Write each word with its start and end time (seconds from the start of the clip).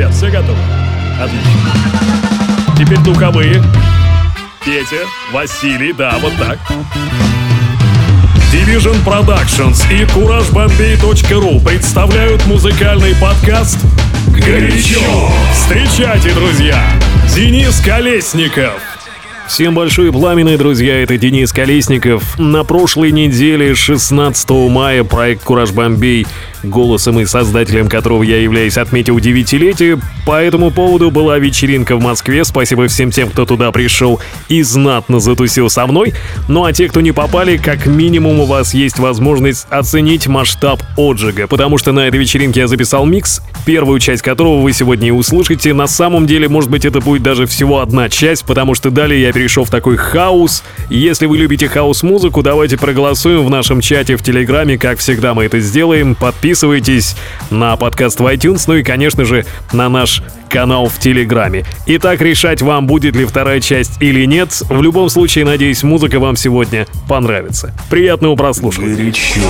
ребят, 0.00 0.14
все 0.14 0.30
готовы? 0.30 0.58
Отлично. 1.20 1.50
Теперь 2.78 2.98
духовые. 3.00 3.62
Петя, 4.64 5.04
Василий, 5.30 5.92
да, 5.92 6.16
вот 6.20 6.32
так. 6.38 6.58
Division 8.50 8.96
Productions 9.04 9.84
и 9.92 10.04
CourageBombay.ru 10.04 11.62
представляют 11.62 12.46
музыкальный 12.46 13.14
подкаст 13.16 13.78
«Горячо». 14.28 15.30
Встречайте, 15.52 16.32
друзья, 16.32 16.82
Денис 17.34 17.78
Колесников. 17.80 18.80
Всем 19.50 19.74
большое 19.74 20.12
пламенное, 20.12 20.56
друзья, 20.56 21.02
это 21.02 21.18
Денис 21.18 21.52
Колесников. 21.52 22.38
На 22.38 22.62
прошлой 22.62 23.10
неделе, 23.10 23.74
16 23.74 24.48
мая, 24.70 25.02
проект 25.04 25.42
«Кураж 25.42 25.72
Бомбей», 25.72 26.26
голосом 26.62 27.18
и 27.20 27.24
создателем 27.24 27.88
которого 27.88 28.22
я 28.22 28.40
являюсь, 28.40 28.76
отметил 28.76 29.18
девятилетие. 29.18 29.98
По 30.26 30.42
этому 30.42 30.70
поводу 30.70 31.10
была 31.10 31.38
вечеринка 31.38 31.96
в 31.96 32.02
Москве. 32.02 32.44
Спасибо 32.44 32.86
всем 32.88 33.10
тем, 33.10 33.30
кто 33.30 33.46
туда 33.46 33.72
пришел 33.72 34.20
и 34.48 34.62
знатно 34.62 35.20
затусил 35.20 35.70
со 35.70 35.86
мной. 35.86 36.12
Ну 36.48 36.64
а 36.64 36.72
те, 36.72 36.88
кто 36.88 37.00
не 37.00 37.12
попали, 37.12 37.56
как 37.56 37.86
минимум 37.86 38.40
у 38.40 38.44
вас 38.44 38.74
есть 38.74 38.98
возможность 38.98 39.66
оценить 39.70 40.26
масштаб 40.26 40.82
отжига, 40.96 41.46
потому 41.46 41.78
что 41.78 41.92
на 41.92 42.00
этой 42.06 42.20
вечеринке 42.20 42.60
я 42.60 42.68
записал 42.68 43.06
микс, 43.06 43.40
первую 43.64 43.98
часть 43.98 44.22
которого 44.22 44.60
вы 44.60 44.72
сегодня 44.72 45.08
и 45.08 45.12
услышите. 45.12 45.72
На 45.72 45.86
самом 45.86 46.26
деле, 46.26 46.48
может 46.48 46.70
быть, 46.70 46.84
это 46.84 47.00
будет 47.00 47.22
даже 47.22 47.46
всего 47.46 47.80
одна 47.80 48.08
часть, 48.08 48.44
потому 48.44 48.74
что 48.74 48.90
далее 48.90 49.22
я 49.22 49.32
перешел 49.32 49.64
в 49.64 49.70
такой 49.70 49.96
хаос. 49.96 50.62
Если 50.90 51.26
вы 51.26 51.38
любите 51.38 51.68
хаос-музыку, 51.68 52.42
давайте 52.42 52.76
проголосуем 52.76 53.44
в 53.46 53.50
нашем 53.50 53.80
чате 53.80 54.16
в 54.16 54.22
Телеграме, 54.22 54.78
как 54.78 54.98
всегда 54.98 55.34
мы 55.34 55.44
это 55.44 55.60
сделаем. 55.60 56.14
Подписывайтесь 56.14 56.49
на 57.50 57.76
подкаст 57.76 58.20
в 58.20 58.26
iTunes, 58.26 58.64
ну 58.66 58.74
и, 58.74 58.82
конечно 58.82 59.24
же, 59.24 59.44
на 59.72 59.88
наш 59.88 60.22
канал 60.48 60.88
в 60.88 60.98
Телеграме. 60.98 61.64
Итак, 61.86 62.20
решать 62.20 62.60
вам, 62.62 62.86
будет 62.86 63.16
ли 63.16 63.24
вторая 63.24 63.60
часть 63.60 64.00
или 64.00 64.24
нет. 64.26 64.50
В 64.68 64.82
любом 64.82 65.08
случае, 65.08 65.44
надеюсь, 65.44 65.82
музыка 65.82 66.18
вам 66.18 66.36
сегодня 66.36 66.86
понравится. 67.08 67.74
Приятного 67.88 68.36
прослушивания. 68.36 68.96
Горячо. 68.96 69.40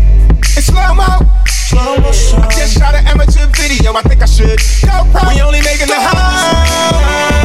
in 0.58 0.62
slow 0.62 0.94
mo. 0.96 2.44
I 2.44 2.48
just 2.52 2.78
shot 2.78 2.96
an 2.96 3.08
amateur 3.08 3.48
video. 3.56 3.94
I 3.94 4.02
think 4.02 4.22
I 4.22 4.26
should 4.26 4.60
go 4.86 5.10
pro. 5.12 5.30
We 5.30 5.42
only 5.42 5.62
making 5.62 5.88
the 5.88 5.96
high. 5.96 7.37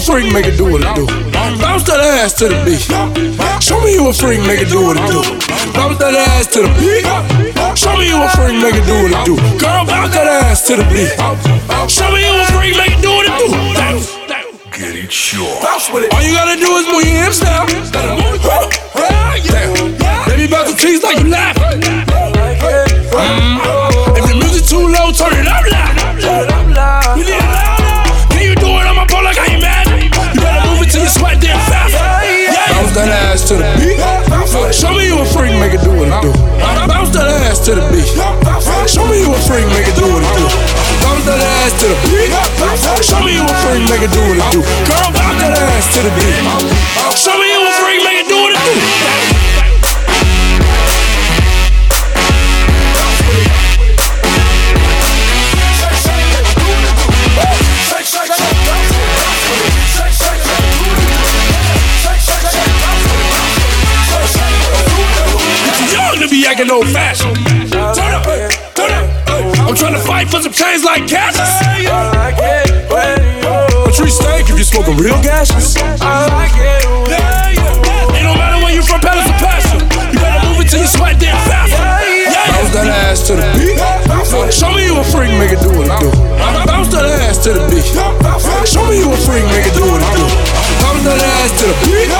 freak, 0.00 0.32
make 0.32 0.46
it 0.46 0.56
do 0.56 0.64
what 0.64 0.80
it 0.80 0.94
do. 0.96 1.06
Bounce 1.60 1.84
that 1.84 2.00
ass 2.00 2.32
to 2.40 2.48
the 2.48 2.56
beat. 2.64 2.80
Show 3.62 3.80
me 3.84 3.92
you 3.92 4.08
a 4.08 4.12
freak, 4.12 4.40
make 4.46 4.60
it 4.60 4.68
do 4.68 4.80
what 4.80 4.96
it 4.96 5.04
do. 5.12 5.20
Bounce 5.76 5.98
that 5.98 6.14
ass 6.16 6.46
to 6.56 6.62
the 6.64 6.70
beat. 6.80 7.04
Show 7.76 7.96
me 7.96 8.08
you 8.08 8.16
a 8.16 8.28
freak, 8.32 8.56
make 8.60 8.74
it 8.74 8.86
do 8.88 8.96
what 9.04 9.12
it 9.12 9.24
do. 9.28 9.36
Girl, 9.60 9.84
bounce 9.84 10.14
that 10.16 10.26
ass 10.26 10.66
to 10.68 10.76
the 10.76 10.84
beat. 10.88 11.12
Show 11.90 12.10
me 12.10 12.24
you 12.24 12.32
a 12.32 12.44
freak, 12.48 12.76
make 12.76 12.96
it 12.96 13.02
do 13.04 13.12
what 13.12 13.28
it 13.28 13.36
do. 13.36 13.52
Get 14.72 14.96
it 14.96 15.12
sure. 15.12 15.44
All 15.44 16.22
you 16.24 16.32
gotta 16.32 16.56
do 16.56 16.76
is 16.80 16.86
move 16.88 17.04
your 17.04 17.20
hips 17.20 17.42
now. 17.42 18.79
To 37.70 37.80
the 37.80 37.86
beat. 37.94 38.10
Show 38.90 39.06
me 39.06 39.20
you 39.22 39.30
a 39.30 39.38
freak, 39.46 39.66
make 39.70 39.86
it 39.86 39.94
do 39.94 40.02
what 40.02 40.22
it 40.22 40.32
do. 40.34 40.44
Bounce 41.06 41.24
that 41.26 41.38
ass 41.38 41.72
to 41.78 41.86
the 41.86 41.94
beat. 42.10 42.34
Show 43.06 43.22
me 43.22 43.38
you 43.38 43.44
a 43.46 43.54
freak, 43.62 43.86
make 43.86 44.02
it 44.02 44.10
do 44.10 44.18
what 44.26 44.38
it 44.38 44.46
do. 44.50 44.60
Girl, 44.90 45.10
bounce 45.14 45.38
that 45.38 45.54
ass 45.54 45.86
to 45.94 46.02
the 46.02 46.10
beat. 46.18 46.34
Show 47.14 47.38
me 47.38 47.46
you 47.46 47.62
a 47.62 47.70
freak, 47.78 48.02
make 48.02 48.26
it 48.26 48.28
do 48.28 48.42
what 48.42 48.52
it 48.52 48.62
do. 48.66 48.74
Acting 66.50 66.70
old 66.72 66.88
fashioned. 66.88 67.29
Trying 70.30 70.42
to 70.42 70.42
fight 70.42 70.42
for 70.42 70.42
some 70.42 70.52
change 70.52 70.84
like 70.84 71.08
Cassius. 71.08 71.50
A 73.86 73.92
tree 73.92 74.10
steak 74.10 74.48
if 74.50 74.58
you 74.58 74.64
smoking 74.64 74.96
real 74.96 75.20
gases. 75.22 75.76
It 75.76 75.82
don't 78.22 78.38
matter 78.38 78.62
where 78.62 78.74
you 78.74 78.82
from, 78.82 79.00
Palace 79.00 79.26
or 79.26 79.38
Passion. 79.38 79.80
You 79.80 80.18
better 80.20 80.46
move 80.46 80.60
it 80.60 80.68
till 80.70 80.80
you 80.80 80.86
sweat 80.86 81.18
then 81.18 81.34
fast. 81.46 81.72
Bounce 81.72 82.70
that 82.74 82.86
ass 82.86 83.26
to 83.26 83.34
the 83.34 83.46
beat. 83.58 83.78
Show 84.54 84.70
me 84.74 84.84
you 84.86 84.98
a 84.98 85.04
freak, 85.04 85.32
make 85.38 85.52
it 85.52 85.60
do 85.62 85.70
what 85.74 85.86
it 85.90 85.98
do. 85.98 86.10
Bounce 86.66 86.88
that 86.94 87.06
ass 87.26 87.38
to 87.44 87.52
the 87.54 87.66
beat. 87.70 87.84
Show 88.66 88.86
me 88.86 88.98
you 88.98 89.10
a 89.10 89.16
freak, 89.26 89.44
make 89.50 89.66
it 89.66 89.74
do 89.74 89.82
what 89.82 90.02
it 90.02 90.10
do. 90.14 90.26
Bounce 90.80 91.02
that 91.06 91.18
ass 91.18 91.50
to 91.58 91.66
the 91.66 91.74
beat. 91.82 92.10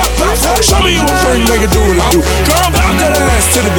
Show 0.63 0.79
me 0.83 0.99
you 0.99 1.03
a 1.03 1.15
freak, 1.23 1.43
make 1.47 1.63
it 1.63 1.71
do 1.71 1.79
what 1.79 1.95
it 1.95 2.07
do. 2.11 2.19
Girl, 2.19 2.69
bounce 2.75 2.99
that 2.99 3.15
ass 3.15 3.55
to 3.55 3.59
the 3.63 3.70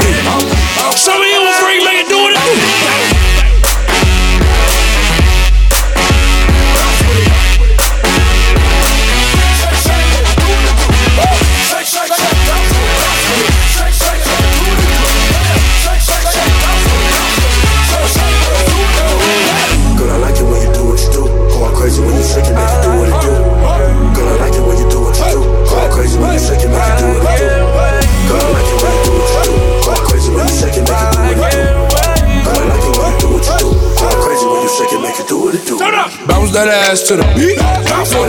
ass 36.93 37.09
to 37.09 37.17
the 37.17 37.25
beat. 37.33 37.57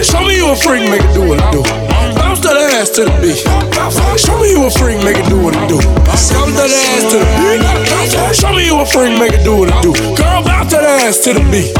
Show 0.07 0.23
me 0.23 0.39
you 0.39 0.47
a 0.47 0.55
freak, 0.55 0.87
make 0.87 1.03
it 1.03 1.11
do 1.11 1.27
what 1.27 1.35
it 1.35 1.51
do. 1.51 1.59
Bounce 2.15 2.39
that 2.47 2.55
ass 2.79 2.95
to 2.95 3.03
the 3.03 3.11
beat. 3.19 3.43
Show 4.15 4.39
me 4.39 4.55
you 4.55 4.63
a 4.63 4.71
freak, 4.71 5.03
make 5.03 5.19
it 5.19 5.27
do 5.27 5.35
what 5.35 5.51
it 5.51 5.67
do. 5.67 5.75
Bounce 6.07 6.31
that 6.31 6.71
ass 6.71 7.11
to 7.11 7.19
the 7.19 7.27
beat. 7.43 7.59
Show 8.31 8.55
me 8.55 8.63
you 8.63 8.79
a 8.79 8.87
freak, 8.87 9.19
make 9.19 9.35
it 9.35 9.43
do 9.43 9.59
what 9.59 9.67
it 9.67 9.75
do. 9.83 9.91
Girl, 10.15 10.39
bounce 10.47 10.71
that 10.71 10.87
ass 11.03 11.19
to 11.27 11.35
the 11.35 11.43
beat. 11.51 11.75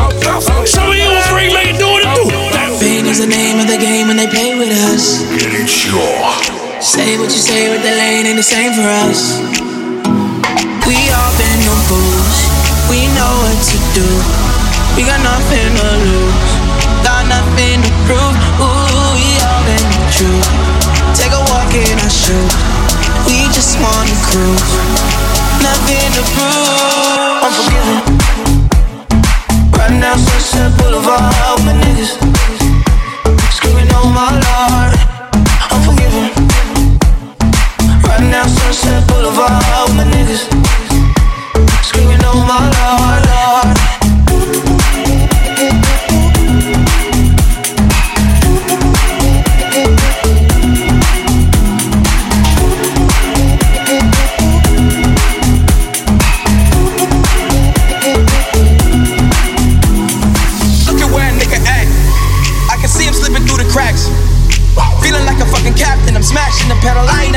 Show 0.67 0.83
me 0.91 0.99
you 0.99 1.07
a 1.07 1.23
freak, 1.31 1.55
make 1.55 1.71
it 1.71 1.79
do 1.79 1.87
what 1.87 2.03
it 2.03 2.11
do. 2.19 2.27
Fame 2.75 3.07
is 3.07 3.23
the 3.23 3.31
name 3.31 3.63
of 3.63 3.67
the 3.71 3.79
game 3.79 4.11
when 4.11 4.19
they 4.19 4.27
play 4.27 4.51
with 4.59 4.75
us. 4.91 5.23
Say 6.83 7.15
what 7.15 7.31
you 7.31 7.39
say, 7.39 7.71
but 7.71 7.79
the 7.79 7.95
lane 7.95 8.27
ain't 8.27 8.35
the 8.35 8.43
same 8.43 8.75
for 8.75 8.83
us. 9.07 9.39
We 10.83 10.99
all 11.15 11.31
been 11.39 11.63
on 11.63 11.79
fools. 11.87 12.37
We 12.91 13.07
know 13.15 13.31
what 13.39 13.55
to 13.71 13.77
do. 13.95 14.03
We 14.99 15.07
got 15.07 15.23
nothing 15.23 15.71
to 15.79 15.87
lose 16.03 16.62
nothing 17.33 17.81
to 17.81 17.91
prove. 18.05 18.35
Ooh, 18.61 19.09
we 19.17 19.27
all 19.41 19.61
been 19.65 19.89
true. 20.13 20.41
Take 21.17 21.33
a 21.33 21.41
walk 21.49 21.73
in 21.73 21.97
our 22.05 22.13
shoes. 22.21 22.53
We 23.25 23.37
just 23.57 23.73
wanna 23.81 24.17
prove. 24.29 24.61
Nothing 25.67 26.09
to 26.17 26.23
prove. 26.35 27.41
I'm 27.45 27.53
forgiven. 27.59 27.97
Right 29.77 29.95
now, 30.03 30.15
Sunset 30.25 30.69
Boulevard, 30.77 30.82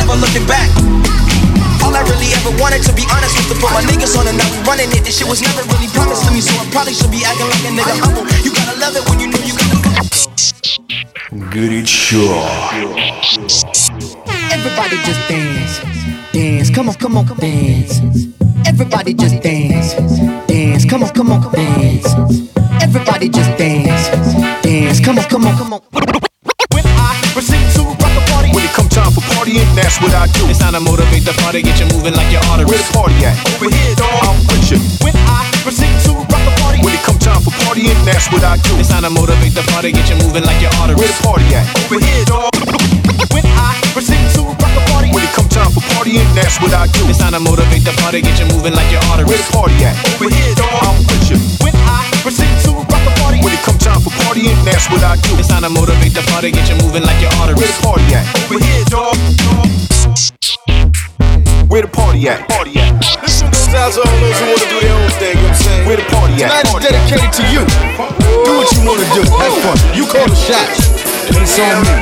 never 0.06 0.13
looking 0.13 0.46
back. 0.46 0.69
All 1.81 1.98
I 1.98 2.06
really 2.06 2.30
ever 2.38 2.54
wanted, 2.62 2.86
to 2.86 2.94
be 2.94 3.10
honest, 3.10 3.34
was 3.42 3.50
to 3.50 3.56
put 3.58 3.74
my 3.74 3.81
niggas 3.90 4.13
on 4.13 4.30
and 4.30 4.38
now 4.38 4.46
we 4.54 4.62
running 4.69 4.94
it. 4.94 5.02
This 5.02 5.18
shit 5.18 5.25
was 5.25 5.42
never 5.42 5.66
really 5.74 5.90
promised 5.90 6.30
to 6.30 6.31
me, 6.31 6.46
so 6.46 6.54
I 6.62 6.69
probably 6.69 6.94
should 6.94 7.10
be 7.10 7.25
acting 7.25 7.50
like 7.50 7.66
a 7.66 7.72
nigga 7.74 7.96
humble. 7.98 8.25
You 8.46 8.54
gotta 8.54 8.78
love 8.78 8.94
it 8.94 9.04
when 9.10 9.18
you 9.18 9.28
know 9.34 9.42
you 9.42 9.58
gotta. 9.58 9.81
Горячо. 11.52 12.28
Everybody 14.52 14.98
just 15.06 15.22
dance. 15.28 15.80
Dance. 16.34 16.69
Come 16.69 16.90
on, 16.90 16.96
come 16.96 17.18
on, 17.18 17.25
dance. 17.38 18.00
Everybody 18.68 19.13
just 19.13 19.42
dance. 19.42 19.96
Dance. 20.48 20.86
Come 20.86 21.04
on, 21.04 21.10
come 21.10 21.31
on, 21.31 21.42
dance. 21.54 22.08
Everybody 22.81 23.30
just 23.30 23.58
dance. 23.58 24.10
Dance. 24.62 25.00
Come 25.00 25.19
on, 25.19 25.25
come 25.25 25.46
on, 25.46 25.58
come 25.58 25.74
on. 25.74 25.81
Partying, 29.47 29.75
that's 29.75 30.01
what 30.03 30.15
I 30.15 30.27
do. 30.35 30.47
It's 30.51 30.59
time 30.59 30.75
to 30.75 30.81
motivate 30.81 31.25
the 31.25 31.33
party, 31.43 31.63
get 31.63 31.79
you 31.79 31.87
moving 31.95 32.15
like 32.15 32.31
your 32.33 32.43
Where 32.51 32.67
arteries. 32.67 32.87
the 32.91 32.95
party 32.95 33.19
at? 33.23 33.37
Over 33.55 33.71
here, 33.71 33.95
dog. 33.95 34.11
I'm 34.27 34.39
with 34.51 34.71
you. 34.71 34.79
When 35.07 35.15
I 35.15 35.47
proceed 35.63 35.95
to 36.07 36.13
rock 36.19 36.43
a 36.47 36.53
party, 36.63 36.79
when 36.83 36.95
it 36.95 37.03
come 37.07 37.19
time 37.19 37.41
for 37.43 37.55
partying, 37.63 37.95
that's 38.05 38.27
what 38.33 38.43
I 38.43 38.57
do. 38.59 38.75
It's 38.79 38.89
time 38.91 39.03
to 39.07 39.11
motivate 39.11 39.55
the 39.55 39.63
party, 39.71 39.93
get 39.93 40.09
you 40.11 40.17
moving 40.27 40.43
like 40.45 40.59
your 40.61 40.71
Where 40.83 40.91
arteries. 40.99 41.15
the 41.19 41.23
party 41.23 41.47
at? 41.55 41.67
Over 41.87 41.99
here, 42.03 42.25
dog. 42.27 42.51
When 43.33 43.47
I 43.47 43.79
proceed 43.95 44.23
to 44.35 44.43
rock 44.51 44.75
a 44.75 44.83
party, 44.91 45.09
when 45.15 45.23
it 45.23 45.33
come 45.33 45.49
time 45.49 45.71
for 45.71 45.83
partying, 45.95 46.27
that's 46.35 46.59
what 46.61 46.75
I 46.75 46.87
do. 46.91 47.07
It's 47.07 47.19
time 47.23 47.33
to 47.33 47.41
motivate 47.41 47.85
the 47.87 47.95
party, 48.03 48.23
get 48.23 48.39
you 48.43 48.47
moving 48.51 48.75
like 48.75 48.91
your 48.91 49.01
Where 49.15 49.23
arteries. 49.23 49.47
the 49.47 49.53
party 49.55 49.79
at? 49.87 49.95
Over 50.19 50.29
here, 50.33 50.55
dog. 50.59 50.75
I'm 50.83 50.99
with 51.07 51.16
partying, 54.47 54.65
that's 54.65 54.89
what 54.91 55.03
I 55.03 55.17
do. 55.17 55.35
It's 55.39 55.49
time 55.49 55.63
to 55.63 55.71
motivate 55.71 56.15
the 56.15 56.23
party, 56.31 56.51
get 56.51 56.69
you 56.69 56.77
moving 56.83 57.03
like 57.03 57.21
your 57.21 57.31
Where 57.39 57.51
arteries. 57.51 57.77
the 57.79 57.83
party 57.87 58.15
at? 58.15 58.27
Over 58.47 58.59
here, 58.63 58.85
dog. 58.87 59.17
Where 61.69 61.83
the 61.83 61.89
party 61.89 62.29
at? 62.29 62.49
Party 62.49 62.79
at? 62.79 62.95
This 63.23 63.43
one 63.43 63.51
goes 63.51 63.75
out 63.75 63.93
to 63.93 64.01
all 64.01 64.19
those 64.23 64.39
who 64.39 64.47
wanna 64.47 64.69
do 64.71 64.79
their 64.81 64.95
own 64.95 65.11
thing, 65.19 65.37
you 65.37 65.43
know 65.43 65.49
what 65.51 65.59
I'm 65.59 65.63
saying? 65.67 65.87
Where 65.87 65.97
the 65.97 66.05
party 66.07 66.35
at? 66.45 66.49
Tonight 66.49 66.67
is 66.67 66.73
Party 66.73 66.87
at? 66.87 66.93
dedicated 66.95 67.33
to 67.35 67.43
you. 67.51 67.63
Do 68.47 68.53
what 68.57 68.69
you 68.73 68.81
wanna 68.87 69.07
do. 69.15 69.23
Have 69.27 69.55
fun. 69.63 69.79
You 69.95 70.05
call 70.07 70.27
the 70.27 70.39
shots. 70.39 70.95
And 71.27 71.43
it's 71.43 71.59
on 71.59 71.83
me. 71.83 71.95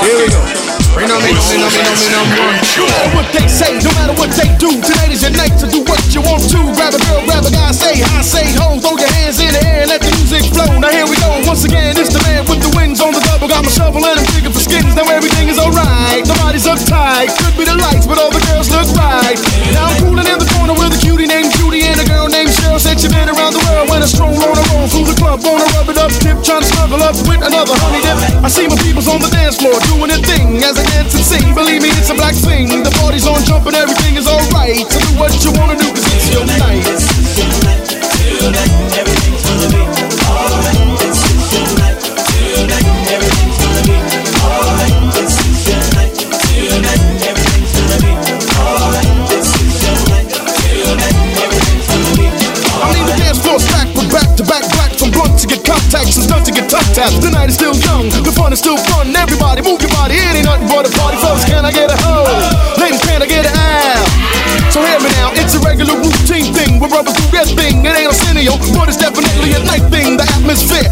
Here 0.06 0.16
we 0.16 0.28
go. 0.32 0.75
Me, 0.96 1.04
number 1.04 1.28
one. 1.28 2.56
No 2.72 2.88
matter 2.88 3.12
what 3.12 3.28
they 3.28 3.44
say, 3.44 3.76
no 3.84 3.92
matter 4.00 4.16
what 4.16 4.32
they 4.32 4.48
do, 4.56 4.72
tonight 4.80 5.12
is 5.12 5.20
your 5.20 5.36
night 5.36 5.52
to 5.60 5.68
do 5.68 5.84
what 5.84 6.00
you 6.08 6.24
want 6.24 6.40
to. 6.48 6.56
Grab 6.72 6.96
a 6.96 7.00
girl, 7.04 7.20
grab 7.28 7.44
a 7.44 7.52
guy, 7.52 7.68
say 7.76 8.00
hi, 8.00 8.24
say 8.24 8.48
ho, 8.56 8.80
throw 8.80 8.96
your 8.96 9.12
hands 9.20 9.36
in 9.36 9.52
the 9.52 9.60
air 9.60 9.84
and 9.84 9.92
let 9.92 10.00
the 10.00 10.08
music 10.16 10.48
flow. 10.56 10.80
Now 10.80 10.88
here 10.88 11.04
we 11.04 11.20
go, 11.20 11.36
once 11.44 11.68
again, 11.68 12.00
it's 12.00 12.16
the 12.16 12.22
man 12.24 12.48
with 12.48 12.64
the 12.64 12.72
wings 12.72 13.04
on 13.04 13.12
the 13.12 13.20
double. 13.28 13.44
Got 13.44 13.68
my 13.68 13.70
shovel 13.70 14.00
and 14.08 14.16
I'm 14.16 14.24
digging 14.32 14.56
for 14.56 14.64
skins, 14.64 14.96
now 14.96 15.04
everything 15.12 15.52
is 15.52 15.60
alright. 15.60 16.24
Nobody's 16.24 16.64
uptight, 16.64 17.28
could 17.44 17.52
be 17.60 17.68
the 17.68 17.76
lights, 17.76 18.08
but 18.08 18.16
all 18.16 18.32
the 18.32 18.40
girls 18.48 18.72
look 18.72 18.88
right. 18.96 19.36
Now 19.76 19.92
I'm 19.92 20.00
cooling 20.00 20.24
in 20.24 20.40
the 20.40 20.48
corner 20.56 20.72
with 20.72 20.96
a 20.96 21.00
cutie 21.04 21.28
named 21.28 21.52
Judy 21.66 21.82
and 21.82 21.98
a 21.98 22.06
girl 22.06 22.28
named 22.30 22.50
Cheryl. 22.54 22.78
Said 22.78 23.00
she 23.02 23.08
been 23.10 23.26
around 23.26 23.50
the 23.50 23.62
world 23.66 23.90
when 23.90 23.98
I 23.98 24.06
stroll 24.06 24.30
on 24.30 24.54
a 24.54 24.64
roll 24.70 24.86
through 24.86 25.10
the 25.10 25.18
club, 25.18 25.42
wanna 25.42 25.66
rub 25.74 25.90
it 25.90 25.98
up, 25.98 26.14
tip, 26.22 26.38
trying 26.46 26.62
to 26.62 26.68
snuggle 26.70 27.02
up 27.02 27.18
with 27.26 27.42
another 27.42 27.74
honey 27.82 27.98
dip. 28.06 28.14
I 28.38 28.48
see 28.48 28.68
my 28.70 28.78
peoples 28.78 29.08
on 29.10 29.18
the 29.18 29.26
dance 29.34 29.58
floor 29.58 29.74
doing 29.90 30.14
their 30.14 30.22
thing 30.22 30.62
as 30.62 30.78
they 30.78 30.86
dance 30.94 31.10
and 31.18 31.26
sing. 31.26 31.54
Believe 31.58 31.82
me, 31.82 31.90
it's 31.98 32.10
a 32.10 32.14
black 32.14 32.38
thing. 32.38 32.70
The 32.70 32.94
party's 33.02 33.26
on 33.26 33.42
jump 33.42 33.66
and 33.66 33.74
everything 33.74 34.14
is 34.14 34.28
alright. 34.30 34.86
So 34.86 35.00
do 35.02 35.10
what 35.18 35.34
you 35.42 35.50
wanna 35.58 35.74
do, 35.74 35.90
cause 35.90 36.06
it's 36.06 36.30
your 36.30 36.46
night. 36.46 36.95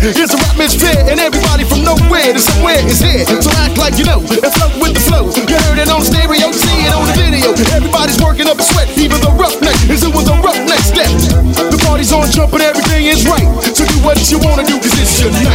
Is 0.04 0.36
a 0.36 0.38
atmosphere, 0.52 1.00
and 1.08 1.16
everybody 1.16 1.64
from 1.64 1.80
nowhere 1.80 2.36
to 2.36 2.38
somewhere 2.38 2.76
is 2.84 3.00
here. 3.00 3.24
So 3.24 3.48
act 3.64 3.78
like 3.80 3.96
you 3.96 4.04
know 4.04 4.20
and 4.20 4.52
flow 4.52 4.68
with 4.76 4.92
the 4.92 5.00
flow. 5.00 5.32
You 5.48 5.56
heard 5.64 5.80
it 5.80 5.88
on 5.88 6.04
stereo, 6.04 6.52
see 6.52 6.84
it 6.84 6.92
on 6.92 7.08
the 7.08 7.16
video. 7.16 7.56
Everybody's 7.72 8.20
working 8.20 8.44
up 8.44 8.60
a 8.60 8.64
sweat, 8.64 8.88
even 9.00 9.16
the 9.24 9.32
roughneck 9.32 9.76
is 9.88 10.04
doing 10.04 10.28
the 10.28 10.36
roughneck 10.44 10.84
step. 10.84 11.08
The 11.56 11.80
party's 11.88 12.12
on 12.12 12.28
jump 12.28 12.52
and 12.52 12.62
everything 12.62 13.06
is 13.06 13.24
right. 13.24 13.48
So 13.72 13.88
do 13.88 13.96
what 14.04 14.20
you 14.28 14.38
wanna 14.44 14.64
do, 14.68 14.76
cause 14.76 14.92
it's 15.00 15.24
your 15.24 15.32
night. 15.32 15.53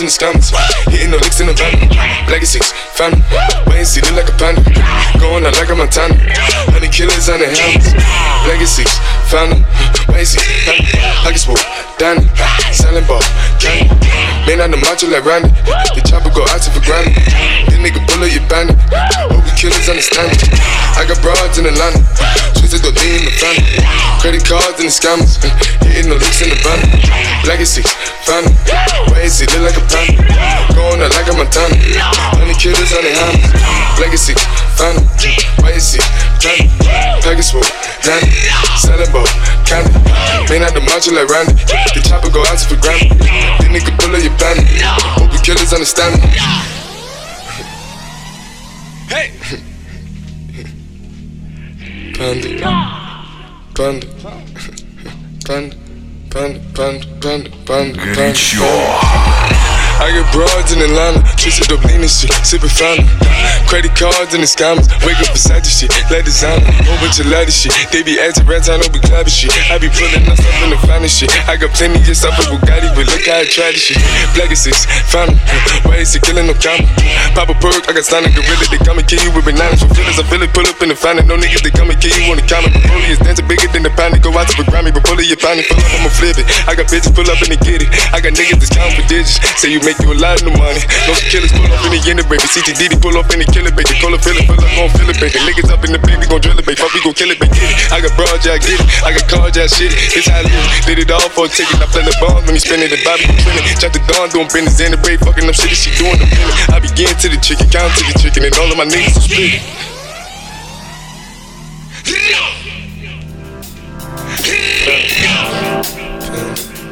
In 0.00 0.08
the 0.08 0.12
scammers, 0.12 0.48
hitting 0.88 1.12
the 1.12 1.20
licks 1.20 1.40
in 1.40 1.46
the 1.46 1.52
van. 1.52 1.76
Family, 2.96 3.20
wait 3.68 3.84
and 3.84 3.88
see, 3.88 4.00
look 4.00 4.16
like 4.16 4.28
a 4.32 4.36
panda. 4.40 4.60
Going 5.20 5.44
out 5.44 5.56
like 5.60 5.68
a 5.68 5.76
Montana, 5.76 6.16
honey 6.72 6.88
killers 6.88 7.28
on 7.28 7.40
the 7.40 7.48
helmets. 7.48 7.92
Legacies, 8.48 8.88
family, 9.28 9.60
wait 10.08 10.24
and 10.24 10.28
see, 10.28 10.40
family. 10.64 10.88
Pockets 11.20 11.44
full, 11.44 11.60
Danny, 12.00 12.24
selling 12.72 13.04
ball, 13.04 13.20
candy. 13.60 13.92
Man 14.48 14.64
on 14.64 14.72
the 14.72 14.80
macho 14.80 15.04
like 15.12 15.24
Randy, 15.28 15.52
the 15.92 16.00
chopper 16.08 16.32
go 16.32 16.48
out 16.48 16.64
to 16.64 16.72
for 16.72 16.80
granted. 16.80 17.20
This 17.68 17.76
nigga 17.76 18.00
bullet, 18.08 18.32
you 18.32 18.40
bandit. 18.48 18.80
Hope 19.28 19.44
you 19.44 19.54
killers 19.68 19.88
understand 19.88 20.32
it. 20.32 20.48
I 20.96 21.04
got 21.04 21.20
broads 21.20 21.60
in 21.60 21.68
Atlanta, 21.68 22.00
just 22.56 22.72
to 22.72 22.88
lean 22.88 23.28
the 23.28 23.32
family. 23.36 23.99
Credit 24.20 24.44
cards 24.44 24.76
and 24.76 24.84
the 24.84 24.92
scammers, 24.92 25.40
hitting 25.88 26.12
the 26.12 26.20
licks 26.20 26.44
in 26.44 26.52
the 26.52 26.58
van. 26.60 26.76
Legacy, 27.48 27.80
wait 29.08 29.24
and 29.24 29.32
see, 29.32 29.48
look 29.56 29.72
like 29.72 29.80
a 29.80 29.84
panda. 29.88 30.20
Going 30.76 31.00
out 31.00 31.08
like 31.16 31.24
a 31.24 31.32
Montana, 31.32 31.72
honey 32.36 32.52
killers 32.52 32.92
on 32.92 33.00
the 33.00 33.16
hammers. 33.16 33.48
Legacy, 33.96 34.36
and 34.36 35.80
see, 35.80 36.04
family. 36.36 36.68
Package 37.24 37.48
full, 37.48 37.64
Danny, 38.04 38.28
selling 38.76 39.08
ball, 39.08 39.24
candy. 39.64 39.88
Man 40.52 40.68
out 40.68 40.76
the 40.76 40.84
macho 40.84 41.16
like 41.16 41.32
Randy, 41.32 41.56
the 41.96 42.04
chopper 42.04 42.28
go 42.28 42.44
out 42.44 42.60
for 42.60 42.76
granted. 42.76 43.16
This 43.16 43.72
nigga 43.72 43.96
bullet, 44.04 44.20
you 44.20 44.36
bandit. 44.36 44.68
Hope 45.16 45.32
you 45.32 45.40
killers 45.40 45.72
understand 45.72 46.20
me. 46.20 46.28
Hey! 49.08 49.32
Panda, 52.20 53.09
panda, 53.80 54.06
panda, 55.46 55.76
panda, 56.34 56.60
panda, 56.74 57.06
panda, 57.18 57.50
panda, 57.64 57.98
panda. 58.14 59.59
I 60.00 60.08
get 60.16 60.24
broads 60.32 60.72
in 60.72 60.80
Atlanta, 60.80 61.20
twisted 61.36 61.68
up 61.68 61.84
lean 61.84 62.00
and 62.00 62.08
shit, 62.08 62.32
sippin' 62.40 62.72
fountain. 62.72 63.04
Credit 63.68 63.92
cards 63.92 64.32
and 64.32 64.40
the 64.40 64.48
scammers, 64.48 64.88
wake 65.04 65.20
up 65.20 65.36
beside 65.36 65.60
this 65.60 65.76
shit, 65.76 65.92
let 66.08 66.24
designer, 66.24 66.64
whole 66.88 66.96
bunch 67.04 67.20
of 67.20 67.28
ladder 67.28 67.52
shit. 67.52 67.70
They 67.92 68.00
be 68.00 68.16
acting 68.16 68.48
rats, 68.48 68.72
I 68.72 68.80
know 68.80 68.88
we 68.90 68.98
clapping 69.04 69.30
shit. 69.30 69.52
I 69.68 69.76
be 69.76 69.92
pulling 69.92 70.24
up 70.24 70.40
stuff 70.40 70.56
in 70.64 70.72
the 70.72 70.80
finest 70.88 71.20
shit. 71.20 71.28
I 71.44 71.60
got 71.60 71.76
plenty 71.76 72.00
of 72.00 72.16
stuff 72.16 72.32
with 72.40 72.48
Bugatti, 72.48 72.88
but 72.96 73.12
look 73.12 73.28
how 73.28 73.44
I 73.44 73.46
try 73.46 73.76
this 73.76 73.92
shit. 73.92 74.00
Black 74.32 74.48
is 74.48 74.64
six, 74.64 74.88
fountain, 75.12 75.36
why 75.84 76.00
is 76.00 76.16
it 76.16 76.24
killing 76.24 76.48
no 76.48 76.56
comma? 76.56 76.88
Pop 77.36 77.52
a 77.52 77.54
perk, 77.60 77.84
I 77.84 77.92
got 77.92 78.08
stunning 78.08 78.32
gorilla, 78.32 78.64
they 78.72 78.80
come 78.80 78.96
and 78.96 79.06
kill 79.06 79.20
you 79.20 79.30
with 79.36 79.44
bananas. 79.44 79.84
For 79.84 79.92
feelings, 79.92 80.16
I 80.16 80.24
feel 80.24 80.40
it, 80.40 80.50
pull 80.56 80.64
up 80.64 80.80
in 80.80 80.88
the 80.88 80.96
fountain. 80.96 81.28
No 81.28 81.36
niggas, 81.36 81.60
they 81.60 81.70
come 81.76 81.92
and 81.92 82.00
kill 82.00 82.16
you 82.16 82.24
on 82.32 82.40
the 82.40 82.46
counter. 82.48 82.72
Broly 82.88 83.12
is 83.12 83.20
dancing 83.20 83.44
bigger 83.44 83.68
than 83.68 83.84
the 83.84 83.92
pound, 83.92 84.16
go 84.24 84.32
out 84.32 84.48
to 84.48 84.56
the 84.56 84.64
Grammy, 84.64 84.90
but 84.96 85.04
pull 85.04 85.20
it, 85.20 85.28
you 85.28 85.36
pound 85.36 85.60
it, 85.60 85.68
pull 85.68 85.76
up, 85.76 85.92
I'ma 85.92 86.08
flip 86.08 86.40
it. 86.40 86.48
I 86.64 86.72
got 86.72 86.88
bitches 86.88 87.12
pull 87.12 87.28
up 87.28 87.36
and 87.44 87.52
they 87.52 87.60
get 87.60 87.84
it. 87.84 87.92
I 88.10 88.24
got 88.24 88.32
niggas 88.32 88.56
that's 88.58 88.72
counting 88.72 88.96
for 88.96 89.06
digits, 89.06 89.36
say 89.60 89.70
you 89.70 89.78
make 89.90 89.98
you 90.06 90.14
a 90.14 90.18
lot 90.22 90.38
of 90.38 90.54
money. 90.54 90.78
No 91.10 91.18
killers 91.26 91.50
pull 91.50 91.66
up 91.66 91.82
in 91.82 91.90
the 91.90 92.00
end, 92.06 92.22
baby. 92.30 92.46
CTD 92.46 92.94
pull 93.02 93.18
up 93.18 93.26
in 93.34 93.42
the 93.42 93.48
killer, 93.50 93.74
baby. 93.74 93.90
Call 93.98 94.14
it, 94.14 94.22
feel 94.22 94.38
it, 94.38 94.46
pull 94.46 94.54
up, 94.54 94.70
gon' 94.78 94.90
feel 94.94 95.10
it, 95.10 95.18
baby. 95.18 95.38
Niggas 95.42 95.66
up 95.66 95.82
in 95.82 95.90
the 95.90 95.98
baby, 95.98 96.22
gon' 96.30 96.38
drill 96.38 96.54
it, 96.54 96.62
baby. 96.62 96.78
Fuck, 96.78 96.94
we 96.94 97.02
gon' 97.02 97.16
kill 97.18 97.30
it, 97.34 97.42
baby. 97.42 97.50
Get 97.58 97.66
it. 97.66 97.90
I 97.90 97.98
got 97.98 98.14
broad, 98.14 98.38
yeah, 98.46 98.54
I 98.54 98.62
get 98.62 98.78
it. 98.78 98.86
I 99.02 99.10
got 99.10 99.26
cards, 99.26 99.58
yeah, 99.58 99.66
shit. 99.66 99.90
it. 99.90 100.14
It's 100.14 100.30
how 100.30 100.38
I 100.38 100.46
live. 100.46 100.86
Did 100.86 101.02
it 101.02 101.10
all 101.10 101.26
for 101.34 101.46
a 101.46 101.50
ticket. 101.50 101.82
I 101.82 101.90
play 101.90 102.06
the 102.06 102.14
bombs 102.22 102.46
when 102.46 102.54
he 102.54 102.62
spinning 102.62 102.86
the 102.86 103.02
Bobby, 103.02 103.26
you 103.26 103.34
spinning. 103.42 103.66
Chop 103.82 103.90
the 103.90 104.02
dawn, 104.06 104.30
doing 104.30 104.46
business 104.54 104.78
in 104.78 104.94
the 104.94 105.00
brain, 105.02 105.18
fucking 105.18 105.42
up 105.50 105.58
shit. 105.58 105.74
She 105.74 105.90
doing 105.98 106.18
the 106.22 106.26
feeling. 106.30 106.54
I 106.70 106.78
begin 106.78 107.10
to 107.10 107.26
the 107.26 107.40
chicken, 107.42 107.66
count 107.66 107.90
to 107.98 108.06
the 108.06 108.14
chicken, 108.14 108.46
and 108.46 108.54
all 108.62 108.70
of 108.70 108.78
my 108.78 108.86
niggas 108.86 109.18
are 109.18 109.26
split. 109.26 109.58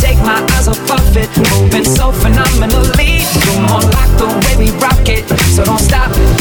take 0.00 0.18
my 0.18 0.40
eyes 0.56 0.66
off 0.66 0.80
of 0.90 1.16
it, 1.16 1.28
moving 1.52 1.84
so 1.84 2.10
phenomenally. 2.12 3.20
Come 3.44 3.66
on, 3.66 3.84
like 3.92 4.12
the 4.16 4.28
way 4.42 4.56
we 4.56 4.70
rock 4.80 5.06
it, 5.06 5.28
so 5.54 5.64
don't 5.64 5.78
stop. 5.78 6.10
And 6.16 6.39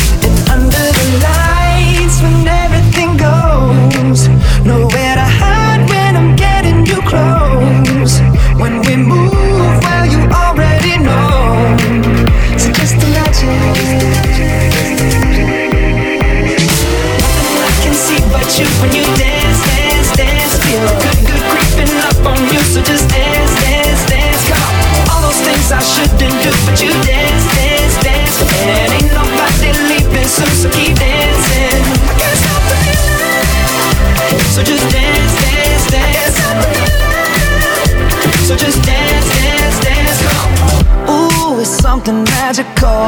So 34.59 34.65
just 34.65 34.91
dance, 34.91 35.35
dance, 35.39 35.89
dance. 35.89 36.35
So 38.45 38.57
just 38.57 38.83
dance, 38.83 39.29
dance, 39.39 39.79
dance. 39.79 40.19
Ooh, 41.07 41.61
it's 41.61 41.69
something 41.69 42.25
magical. 42.25 43.07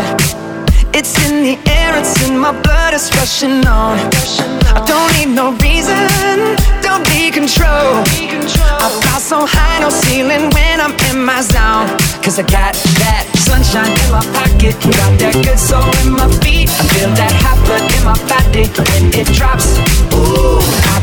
It's 0.93 1.19
in 1.27 1.43
the 1.43 1.59
air, 1.69 1.97
it's 1.99 2.15
in 2.25 2.37
my 2.37 2.53
blood, 2.61 2.93
it's 2.93 3.13
rushing 3.17 3.67
on. 3.67 3.99
I 4.71 4.79
don't 4.87 5.11
need 5.19 5.35
no 5.35 5.51
reason, 5.59 6.55
don't 6.81 7.03
be 7.11 7.29
control. 7.31 7.99
I 8.79 8.87
fly 9.03 9.19
so 9.19 9.45
high, 9.45 9.81
no 9.81 9.89
ceiling 9.89 10.49
when 10.51 10.79
I'm 10.79 10.95
in 11.11 11.21
my 11.21 11.41
zone. 11.41 11.91
Cause 12.23 12.39
I 12.39 12.43
got 12.43 12.75
that 13.03 13.27
sunshine 13.35 13.91
in 13.91 14.09
my 14.09 14.23
pocket, 14.31 14.79
got 14.87 15.19
that 15.19 15.35
good 15.43 15.59
soul 15.59 15.83
in 16.05 16.13
my 16.15 16.31
feet. 16.39 16.69
I 16.69 16.83
feel 16.95 17.11
that 17.19 17.33
hot 17.43 17.59
blood 17.67 17.83
in 17.91 18.03
my 18.07 18.15
body 18.31 18.71
when 18.87 19.11
it 19.19 19.27
drops. 19.35 19.67
Ooh, 20.15 20.61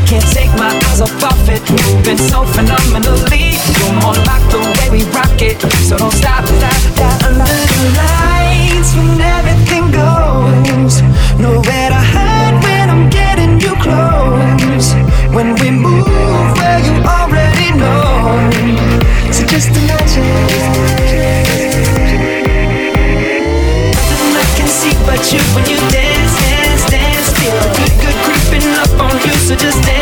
can't 0.09 0.25
take 0.33 0.49
my 0.57 0.73
eyes 0.89 1.01
off 1.01 1.13
of 1.21 1.49
it, 1.53 1.61
moving 1.69 2.17
so 2.17 2.41
phenomenally. 2.41 3.53
You're 3.77 3.93
more 4.01 4.17
like 4.25 4.41
the 4.49 4.57
way 4.57 4.89
we 4.89 5.01
rock 5.13 5.37
it, 5.37 5.61
so 5.85 5.97
don't 6.01 6.11
stop 6.11 6.41
that. 6.65 6.81
under 7.29 7.45
the 7.45 7.93
lights 7.93 8.89
when 8.97 9.21
everything 9.21 9.85
goes. 9.93 11.05
Nowhere 11.37 11.93
to 11.93 12.01
hide 12.01 12.57
when 12.65 12.89
I'm 12.89 13.05
getting 13.13 13.61
you 13.61 13.77
close. 13.85 14.97
When 15.29 15.53
we 15.61 15.69
move, 15.69 16.09
well, 16.57 16.81
you 16.81 16.95
already 17.05 17.69
know. 17.77 18.49
So 19.29 19.45
just 19.45 19.69
imagine. 19.77 20.25
Nothing 23.93 24.33
I 24.41 24.45
can 24.57 24.69
see 24.73 24.97
but 25.05 25.21
you 25.29 25.41
when 25.53 25.69
you 25.69 25.77
dance, 25.93 26.33
dance, 26.49 26.83
dance. 26.89 27.29
Feel 27.37 27.61
good, 27.77 27.93
good 28.01 28.17
creeping 28.25 28.73
up 28.73 28.89
on 28.97 29.13
you. 29.21 29.37
So 29.45 29.53
just 29.53 29.77
dance, 29.85 29.98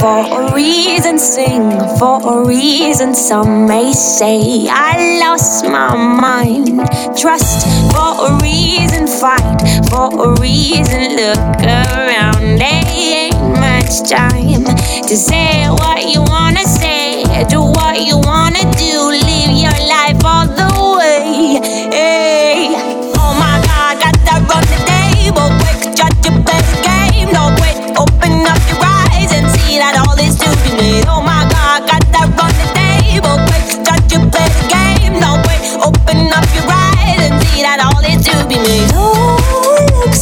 for 0.00 0.50
a 0.50 0.54
reason, 0.54 1.18
sing 1.18 1.70
for 1.98 2.18
a 2.22 2.46
reason. 2.46 3.14
Some 3.14 3.66
may 3.66 3.92
say 3.92 4.66
I 4.68 5.20
lost 5.20 5.64
my 5.64 5.96
mind. 5.96 6.78
Trust 7.16 7.66
for 7.92 8.10
a 8.28 8.38
reason, 8.42 9.06
fight 9.06 9.60
for 9.90 10.08
a 10.26 10.40
reason. 10.40 11.16
Look 11.16 11.38
around, 11.62 12.58
there 12.58 12.84
ain't 12.86 13.40
much 13.58 14.08
time 14.08 14.64
to 15.08 15.16
say 15.16 15.68
what 15.68 16.04
you 16.12 16.22
wanna 16.22 16.64
say, 16.64 17.24
do 17.48 17.60
what 17.60 18.00
you 18.00 18.18
wanna 18.18 18.64
do, 18.76 18.94
live 19.10 19.52
your 19.64 19.78
life 19.88 20.24
all 20.24 20.57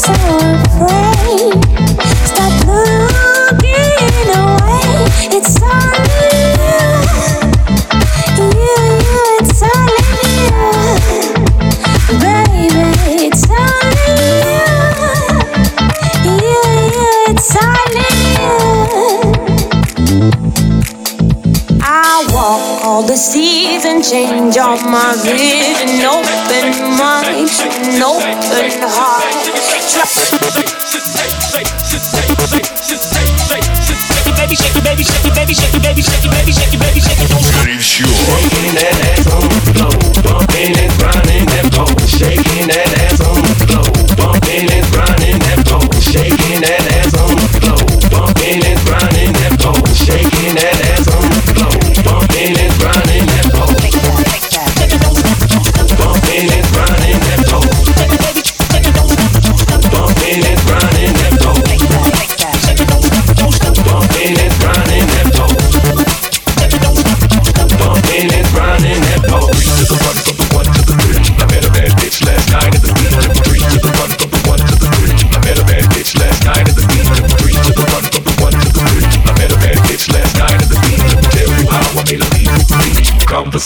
look 0.08 0.55
and 23.86 24.02
change 24.02 24.58
all 24.58 24.76
my 24.90 25.14
vision. 25.22 26.02
Open 26.02 26.68
mind, 26.98 27.46
open 28.02 28.82
heart. 28.82 29.22
Baby, 34.36 34.56
shake 34.56 34.76
it, 34.76 34.84
baby, 34.84 35.04
shake 35.04 35.24
it, 35.24 35.34
baby, 35.34 35.54
shake 35.54 35.74
it, 35.74 35.82
baby, 35.82 36.02
shake 36.02 36.24
it, 36.24 36.30
baby, 36.30 36.52
shake 36.52 36.74
it, 36.74 36.80
baby, 36.80 37.00
shake 37.00 37.20
it, 37.22 37.30
don't 37.30 37.42
stop. 37.42 37.66
Sure. 37.80 39.15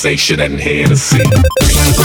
Conversation 0.01 0.41
and 0.41 0.59
Hennessy. 0.59 1.19
To 1.19 1.29
the 1.29 1.37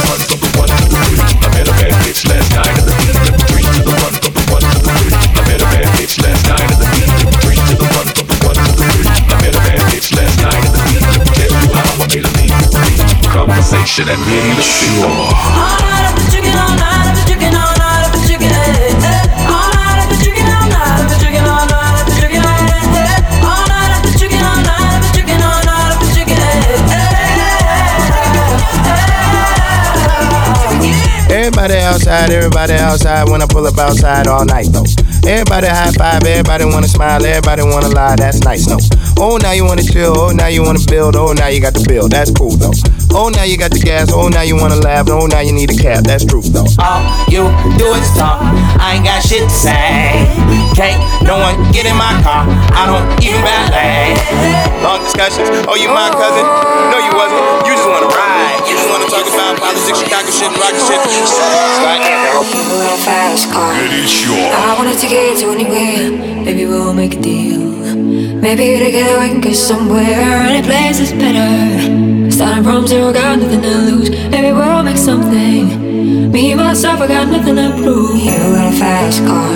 one, 0.04 0.20
from 0.28 0.40
the 0.44 0.52
one 0.60 0.68
to 0.68 0.76
the 0.84 1.00
three. 1.00 1.16
I 1.16 1.48
met 1.48 1.64
a 1.64 1.72
bad 1.80 1.96
bitch 2.04 2.28
last 2.28 2.52
night 2.52 2.76
at 2.76 2.84
the 2.84 2.92
beat. 3.00 3.16
Three 3.48 3.64
to 3.64 3.80
the 3.88 3.96
one, 4.04 4.12
from 4.20 4.36
the 4.36 4.44
one 4.52 4.60
to 4.60 4.68
the 4.68 4.84
three. 4.84 5.16
I 5.16 5.40
met 5.48 5.64
a 5.64 5.68
bad 5.72 5.88
bitch 5.96 6.20
last 6.20 6.44
night 6.44 6.68
at 6.68 6.76
the 6.76 6.92
beat. 6.92 7.08
Three 7.40 7.56
to 7.56 7.76
the 7.80 7.88
one, 7.96 8.12
from 8.12 8.28
the 8.28 8.36
one 8.44 8.56
to 8.60 8.68
the 8.68 8.76
three. 8.84 9.00
I 9.00 9.40
met 9.40 9.56
a 9.56 9.64
bad 9.64 9.80
bitch 9.88 10.12
last 10.12 10.36
night 10.44 10.60
at 10.60 10.76
the 10.76 10.84
beat. 10.92 11.08
Tell 11.40 11.56
you 11.56 11.72
how 11.72 11.88
I 11.88 12.12
made 12.12 12.28
a 12.28 12.32
leave. 12.36 12.52
Conversation 13.32 14.12
and 14.12 14.24
Hennessy. 14.28 14.92
All 15.00 15.32
night 15.80 16.04
I've 16.04 16.20
been 16.20 16.28
drinking 16.36 16.60
all 16.60 16.76
night, 16.76 16.95
Everybody 31.66 31.84
outside, 31.84 32.30
everybody 32.30 32.74
outside. 32.74 33.28
When 33.28 33.42
I 33.42 33.48
pull 33.48 33.66
up 33.66 33.80
outside 33.80 34.28
all 34.28 34.46
night 34.46 34.68
though. 34.70 34.86
Everybody 35.28 35.66
high 35.66 35.92
five, 35.94 36.24
everybody 36.24 36.64
wanna 36.66 36.88
smile, 36.88 37.26
everybody 37.26 37.64
wanna 37.64 37.90
lie. 37.90 38.16
That's 38.16 38.42
nice, 38.42 38.68
no. 38.68 38.78
Oh, 39.18 39.38
now 39.42 39.52
you 39.52 39.66
wanna 39.66 39.82
chill, 39.82 40.14
oh, 40.16 40.30
now 40.30 40.46
you 40.46 40.62
wanna 40.62 40.86
build, 40.88 41.16
oh, 41.16 41.34
now 41.34 41.48
you 41.48 41.60
got 41.60 41.74
the 41.74 41.84
bill. 41.90 42.08
That's 42.08 42.30
cool 42.30 42.52
though. 42.52 42.70
Oh, 43.12 43.30
now 43.30 43.44
you 43.44 43.58
got 43.58 43.72
the 43.72 43.80
gas, 43.80 44.12
oh, 44.12 44.28
now 44.28 44.42
you 44.42 44.56
wanna 44.56 44.76
laugh, 44.76 45.08
oh, 45.10 45.26
now 45.28 45.40
you 45.40 45.54
need 45.54 45.72
a 45.72 45.78
cab. 45.78 46.04
That's 46.04 46.26
true 46.26 46.42
though. 46.42 46.68
All 46.80 47.02
you 47.32 47.48
do 47.78 47.88
is 47.96 48.10
talk. 48.18 48.42
I 48.80 48.96
ain't 48.98 49.06
got 49.06 49.24
shit 49.24 49.44
to 49.44 49.50
say. 49.50 50.28
Can't 50.76 51.00
no 51.24 51.40
one 51.40 51.56
get 51.72 51.88
in 51.88 51.96
my 51.96 52.12
car. 52.22 52.44
I 52.76 52.84
don't 52.90 53.08
even 53.24 53.40
ballet. 53.40 54.18
Long 54.84 55.00
discussions. 55.04 55.48
Oh, 55.68 55.80
you 55.80 55.88
my 55.88 56.12
cousin? 56.12 56.44
No, 56.92 57.00
you 57.00 57.14
wasn't. 57.16 57.44
You 57.64 57.74
just 57.78 57.88
wanna 57.88 58.12
ride. 58.12 58.60
You 58.68 58.76
just 58.76 58.90
wanna 58.92 59.08
talk 59.08 59.24
about 59.24 59.64
politics, 59.64 60.00
Chicago 60.00 60.30
shit, 60.30 60.52
and 60.52 60.60
rocket 60.60 60.84
shit. 60.84 61.00
Real 61.08 62.98
fast 63.08 63.48
car. 63.52 63.72
I 63.72 64.76
wanna 64.78 64.96
take 64.96 65.16
it 65.16 65.40
to 65.40 65.52
anywhere. 65.56 66.12
Maybe 66.44 66.66
we'll 66.66 66.94
make 66.94 67.16
a 67.16 67.22
deal. 67.22 67.64
Maybe 68.44 68.78
together 68.84 69.20
we 69.20 69.30
can 69.30 69.42
get 69.42 69.56
somewhere. 69.56 70.52
Any 70.52 70.62
place 70.62 71.00
is 71.00 71.12
better. 71.14 72.25
Starting 72.36 72.66
from 72.66 72.86
zero, 72.86 73.14
got 73.14 73.40
nothing 73.40 73.62
to 73.62 73.78
lose. 73.88 74.10
Maybe 74.10 74.52
we'll 74.52 74.84
make 74.84 74.98
something. 74.98 76.32
Me 76.34 76.54
myself, 76.54 77.00
I 77.00 77.08
got 77.08 77.30
nothing 77.30 77.56
to 77.56 77.72
prove. 77.82 78.20
You 78.20 78.36
got 78.52 78.74
a 78.74 78.78
fast 78.78 79.24
car. 79.24 79.56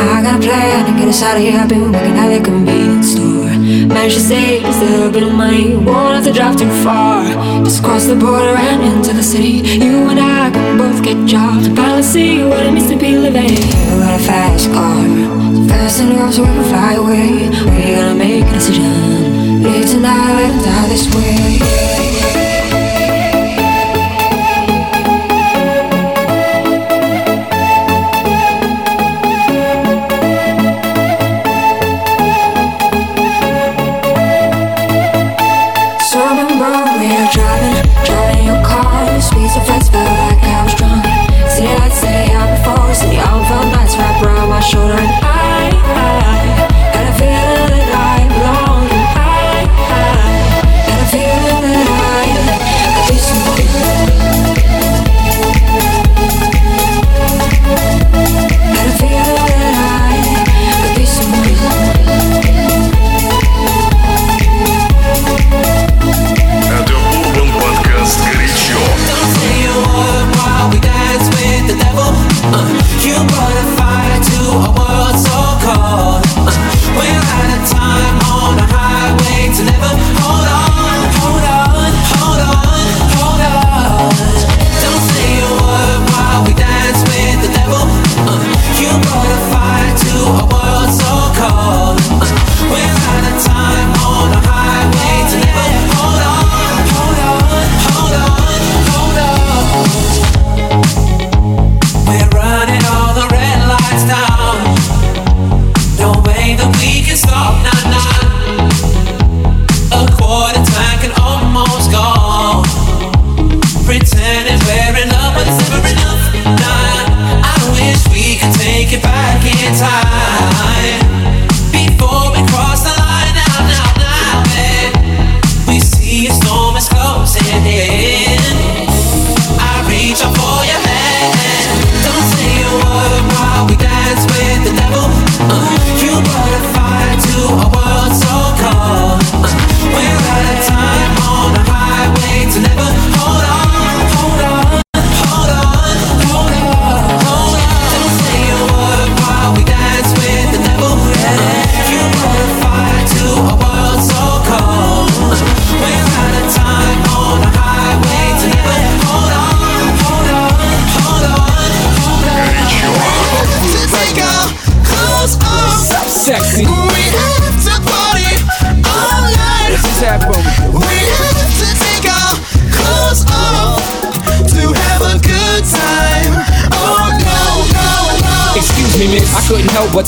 I 0.00 0.22
got 0.22 0.36
a 0.36 0.42
plan 0.42 0.86
to 0.86 0.98
get 0.98 1.08
us 1.08 1.22
out 1.22 1.36
of 1.36 1.42
here. 1.42 1.60
I've 1.60 1.68
been 1.68 1.92
working 1.92 2.16
at 2.16 2.32
the 2.32 2.42
convenience 2.42 3.12
store. 3.12 3.52
Managed 3.92 4.14
to 4.14 4.20
save 4.22 4.62
just 4.62 4.80
a 4.80 4.86
little 4.86 5.12
bit 5.12 5.22
of 5.22 5.34
money. 5.34 5.76
Won't 5.76 6.14
have 6.16 6.24
to 6.24 6.32
drive 6.32 6.56
too 6.56 6.70
far. 6.82 7.24
Just 7.62 7.84
cross 7.84 8.06
the 8.06 8.16
border 8.16 8.56
and 8.56 8.82
into 8.84 9.12
the 9.12 9.22
city. 9.22 9.60
You 9.84 10.08
and 10.08 10.18
I 10.18 10.48
can 10.50 10.78
both 10.78 11.04
get 11.04 11.28
jobs. 11.28 11.68
Finally 11.68 12.04
see 12.04 12.42
what 12.42 12.64
it 12.64 12.72
means 12.72 12.88
to 12.88 12.96
be 12.96 13.18
living. 13.18 13.52
You 13.52 14.00
got 14.00 14.18
a 14.18 14.24
fast 14.24 14.72
car. 14.72 15.04
So 15.52 15.68
fast 15.68 16.00
enough 16.00 16.32
so 16.32 16.40
we 16.40 16.48
can 16.48 16.64
fly 16.72 16.94
away. 16.94 17.50
We're 17.68 17.96
gonna 18.00 18.14
make 18.14 18.46
a 18.46 18.52
decision. 18.54 19.47
Live 19.60 19.90
tonight, 19.90 20.54
it 20.54 20.64
die 20.64 20.88
this 20.88 21.12
way. 21.16 22.47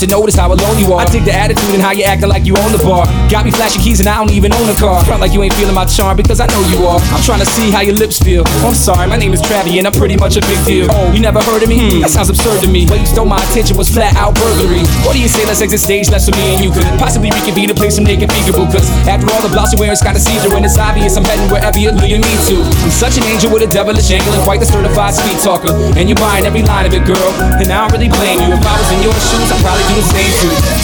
To 0.01 0.09
notice 0.09 0.33
how 0.33 0.49
alone 0.49 0.81
you 0.81 0.97
are. 0.97 1.05
I 1.05 1.05
dig 1.13 1.29
the 1.29 1.37
attitude 1.37 1.77
and 1.77 1.83
how 1.85 1.93
you 1.93 2.09
acting 2.09 2.33
like 2.33 2.49
you 2.49 2.57
own 2.57 2.73
the 2.73 2.81
bar. 2.81 3.05
Got 3.29 3.45
me 3.45 3.53
flashing 3.53 3.85
keys 3.85 4.01
and 4.01 4.09
I 4.09 4.17
don't 4.17 4.33
even 4.33 4.49
own 4.49 4.65
a 4.65 4.73
car. 4.73 5.05
Front 5.05 5.21
like 5.21 5.37
you 5.37 5.45
ain't 5.45 5.53
feeling 5.61 5.77
my 5.77 5.85
charm 5.85 6.17
because 6.17 6.41
I 6.41 6.49
know 6.49 6.57
you 6.73 6.89
are. 6.89 6.97
I'm 7.13 7.21
trying 7.21 7.45
to 7.45 7.51
see 7.53 7.69
how 7.69 7.85
your 7.85 7.93
lips 7.93 8.17
feel. 8.17 8.41
I'm 8.65 8.73
sorry, 8.73 9.05
my 9.13 9.21
name 9.21 9.37
is 9.37 9.45
Travie 9.45 9.77
and 9.77 9.85
I'm 9.85 9.93
pretty 9.93 10.17
much 10.17 10.41
a 10.41 10.43
big 10.49 10.57
deal. 10.65 10.89
Oh, 10.89 11.13
you 11.13 11.21
never 11.21 11.45
heard 11.45 11.61
of 11.61 11.69
me? 11.69 11.85
Hmm, 11.85 12.01
that 12.01 12.09
sounds 12.09 12.33
absurd 12.33 12.65
to 12.65 12.69
me. 12.73 12.89
What 12.89 12.97
you 12.97 13.05
stole 13.05 13.29
my 13.29 13.37
attention 13.53 13.77
was 13.77 13.93
flat 13.93 14.17
out 14.17 14.33
burglary. 14.41 14.89
What 15.05 15.13
do 15.13 15.21
you 15.21 15.29
say? 15.29 15.45
Let's 15.45 15.61
exit 15.61 15.85
stage 15.85 16.09
left 16.09 16.25
so 16.25 16.33
me 16.33 16.57
and 16.57 16.65
you 16.65 16.73
could 16.73 16.89
possibly 16.97 17.29
reconvene 17.29 17.69
to 17.69 17.77
play 17.77 17.93
some 17.93 18.09
naked 18.09 18.33
peekaboo. 18.33 18.73
Cause 18.73 18.89
after 19.05 19.29
all 19.29 19.45
the 19.45 19.53
blouse 19.53 19.77
you're 19.77 19.85
wearing's 19.85 20.01
got 20.01 20.17
a 20.17 20.23
seizure 20.25 20.57
and 20.57 20.65
it's 20.65 20.81
obvious 20.81 21.21
I'm 21.21 21.29
heading 21.29 21.53
wherever 21.53 21.77
you're 21.77 21.93
leading 21.93 22.25
me 22.25 22.33
to. 22.49 22.57
I'm 22.65 22.89
such 22.89 23.21
an 23.21 23.29
angel 23.29 23.53
with 23.53 23.69
a 23.69 23.71
devilish 23.71 24.09
angle 24.09 24.33
and 24.33 24.41
quite 24.49 24.65
the 24.65 24.69
certified 24.73 25.13
sweet 25.13 25.37
talker. 25.45 25.77
And 25.93 26.09
you're 26.09 26.17
buying 26.17 26.49
every 26.49 26.65
line 26.65 26.89
of 26.89 26.97
it, 26.97 27.05
girl. 27.05 27.29
And 27.61 27.69
I 27.69 27.85
don't 27.85 27.93
really 27.93 28.09
blame 28.09 28.41
you. 28.41 28.57
If 28.57 28.65
I 28.65 28.81
was 28.81 28.89
in 28.97 29.05
your 29.05 29.13
shoes, 29.29 29.53
I'd 29.53 29.61
probably 29.61 29.90
do 29.91 29.97
the 29.97 30.03
same. 30.03 30.31
To. 30.41 30.81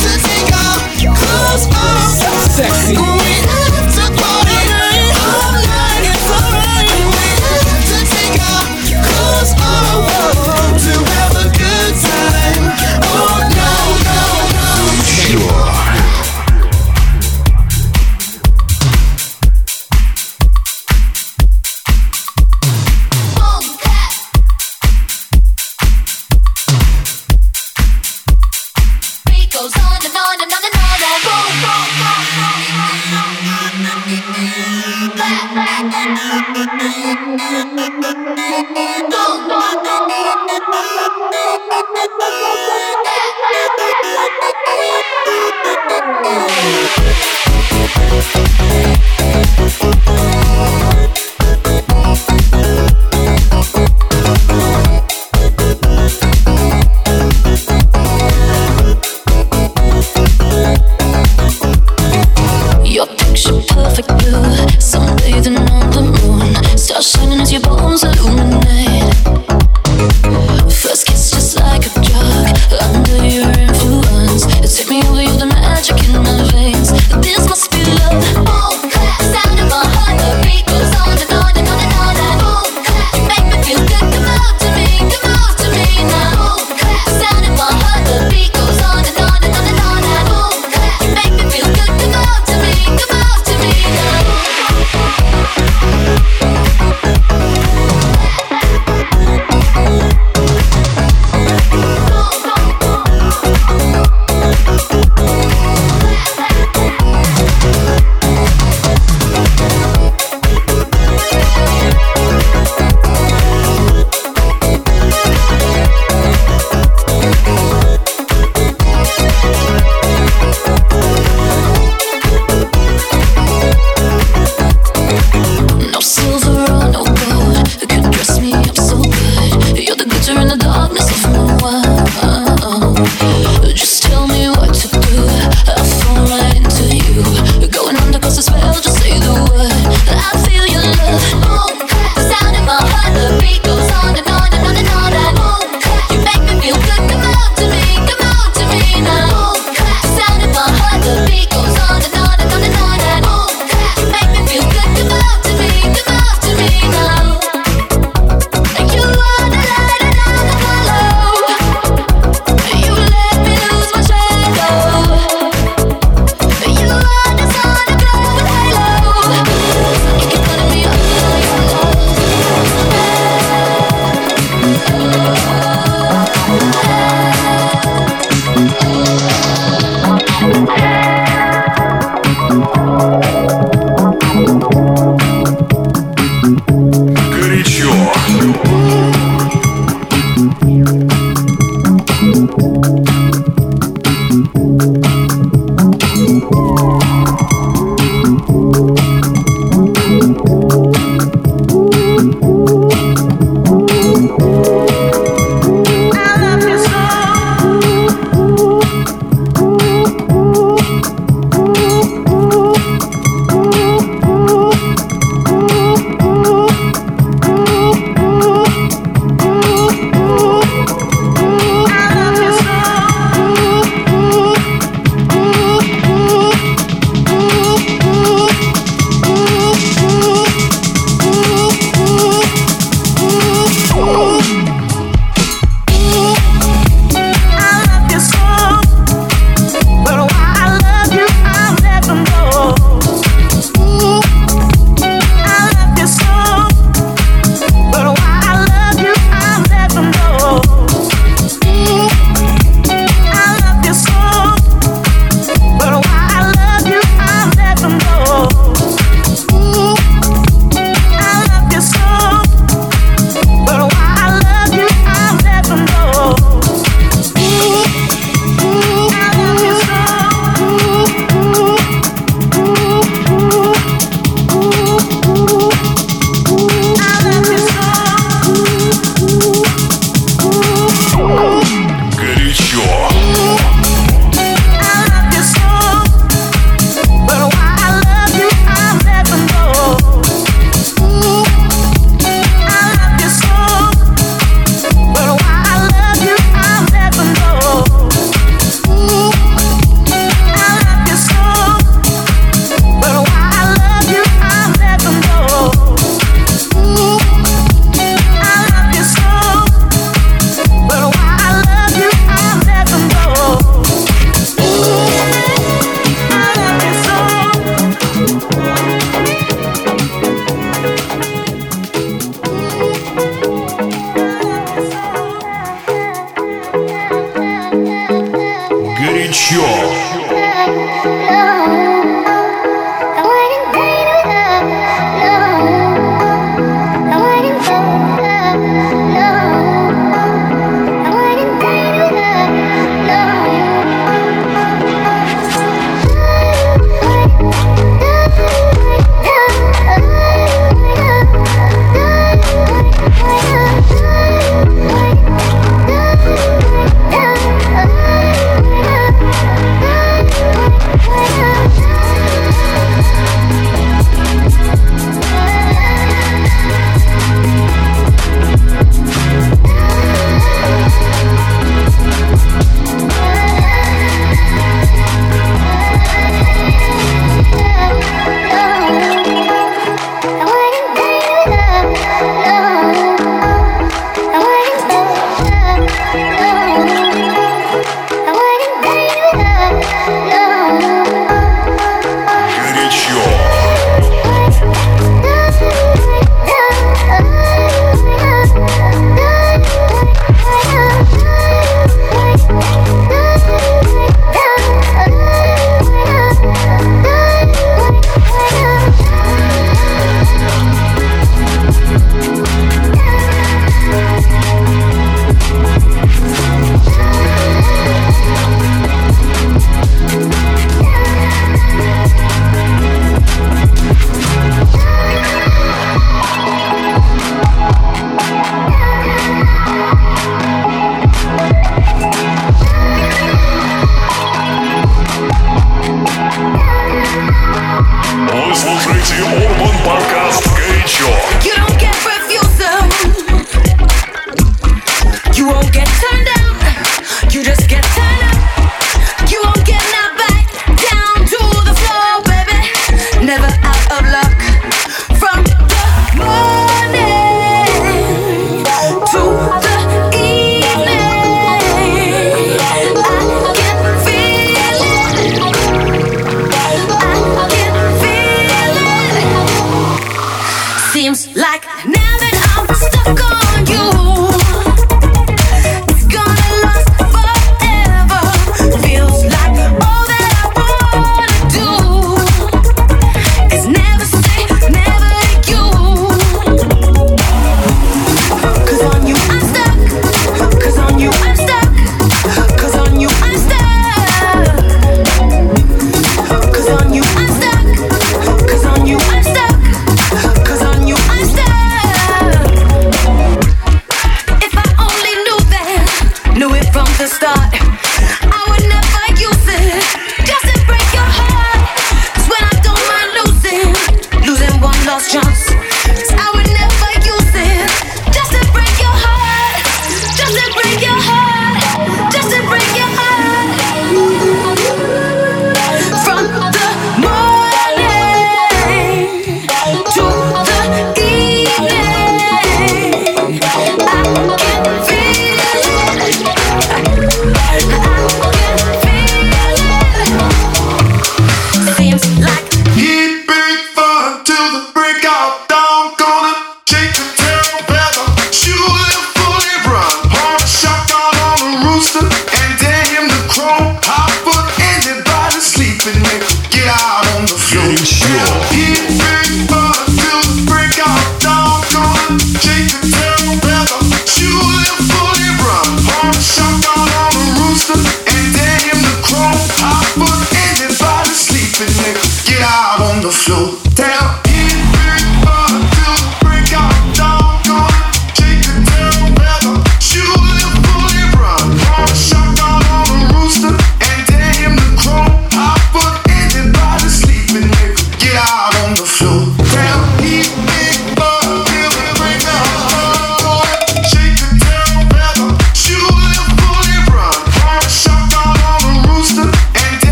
Sexy. 2.57 3.16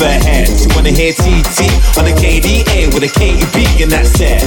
Of 0.00 0.06
her 0.06 0.18
head. 0.24 0.48
Wanna 0.74 0.90
hear 0.90 1.12
TT 1.12 1.68
on 1.98 2.06
a 2.06 2.14
KDA 2.16 2.92
with 2.92 3.04
a 3.04 3.08
KEB 3.08 3.82
and 3.82 3.90
that's 3.90 4.20
it. 4.20 4.42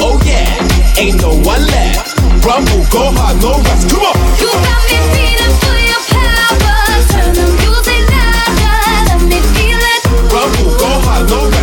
Oh 0.00 0.20
yeah, 0.24 1.00
ain't 1.00 1.20
no 1.20 1.30
one 1.30 1.64
left. 1.66 2.16
Rumble, 2.44 2.84
go 2.90 3.10
hard, 3.12 3.40
no 3.40 3.56
rest. 3.64 3.88
Come 3.88 4.04
on. 4.04 4.16
You 4.40 4.50
got 4.52 4.80
me 4.88 4.98
feeling 5.12 5.54
for 5.62 5.76
your 5.80 6.02
power. 6.12 6.76
Turn 7.12 7.32
the 7.34 7.46
music 7.60 8.02
louder, 8.12 8.76
let 9.08 9.20
me 9.24 9.38
feel 9.54 9.80
it. 9.80 10.02
Rumble, 10.32 10.76
go 10.78 10.90
hard, 11.04 11.28
no 11.28 11.48
rest. 11.48 11.57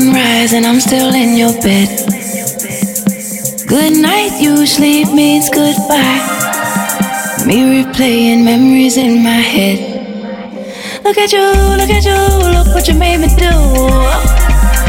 Sunrise 0.00 0.52
and 0.52 0.66
I'm 0.66 0.80
still 0.80 1.14
in 1.14 1.36
your 1.36 1.52
bed. 1.62 1.88
Good 3.68 3.94
night 4.02 4.32
usually 4.40 5.04
means 5.04 5.48
goodbye. 5.50 6.18
Me 7.46 7.56
replaying 7.74 8.42
memories 8.44 8.96
in 8.96 9.22
my 9.22 9.42
head. 9.54 9.78
Look 11.04 11.16
at 11.18 11.30
you, 11.32 11.46
look 11.78 11.90
at 11.90 12.04
you, 12.10 12.20
look 12.56 12.74
what 12.74 12.88
you 12.88 12.94
made 12.94 13.18
me 13.18 13.28
do. 13.38 13.54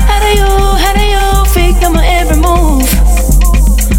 How 0.09 0.19
do 0.25 0.29
you, 0.41 0.51
how 0.83 0.93
do 0.97 1.05
you 1.15 1.25
figure 1.53 1.91
my 1.91 2.05
every 2.19 2.37
move? 2.37 2.89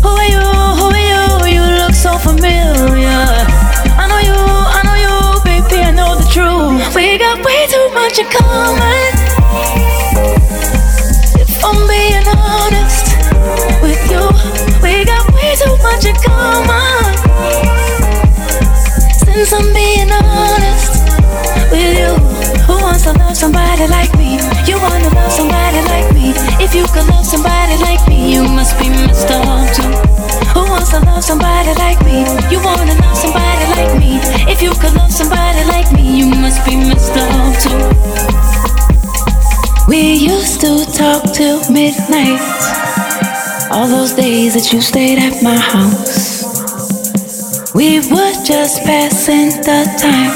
Who 0.03 0.11
are 0.11 0.31
you? 0.35 0.47
Who 0.79 0.87
are 0.99 1.07
you? 1.13 1.25
You 1.57 1.65
look 1.81 1.95
so 1.95 2.19
familiar. 2.19 3.23
I 4.03 4.05
know 4.11 4.21
you, 4.29 4.39
I 4.79 4.81
know 4.87 4.99
you, 5.07 5.15
baby, 5.47 5.83
I 5.83 5.93
know 5.93 6.17
the 6.17 6.27
truth. 6.35 6.95
We 6.97 7.17
got 7.19 7.45
way 7.45 7.67
too 7.71 7.87
much 7.95 8.19
in 8.19 8.27
common. 8.27 9.16
That 44.57 44.73
you 44.73 44.81
stayed 44.81 45.19
at 45.19 45.43
my 45.43 45.55
house. 45.55 46.36
We 47.77 47.99
were 48.09 48.33
just 48.43 48.85
passing 48.85 49.51
the 49.61 49.85
time. 50.01 50.33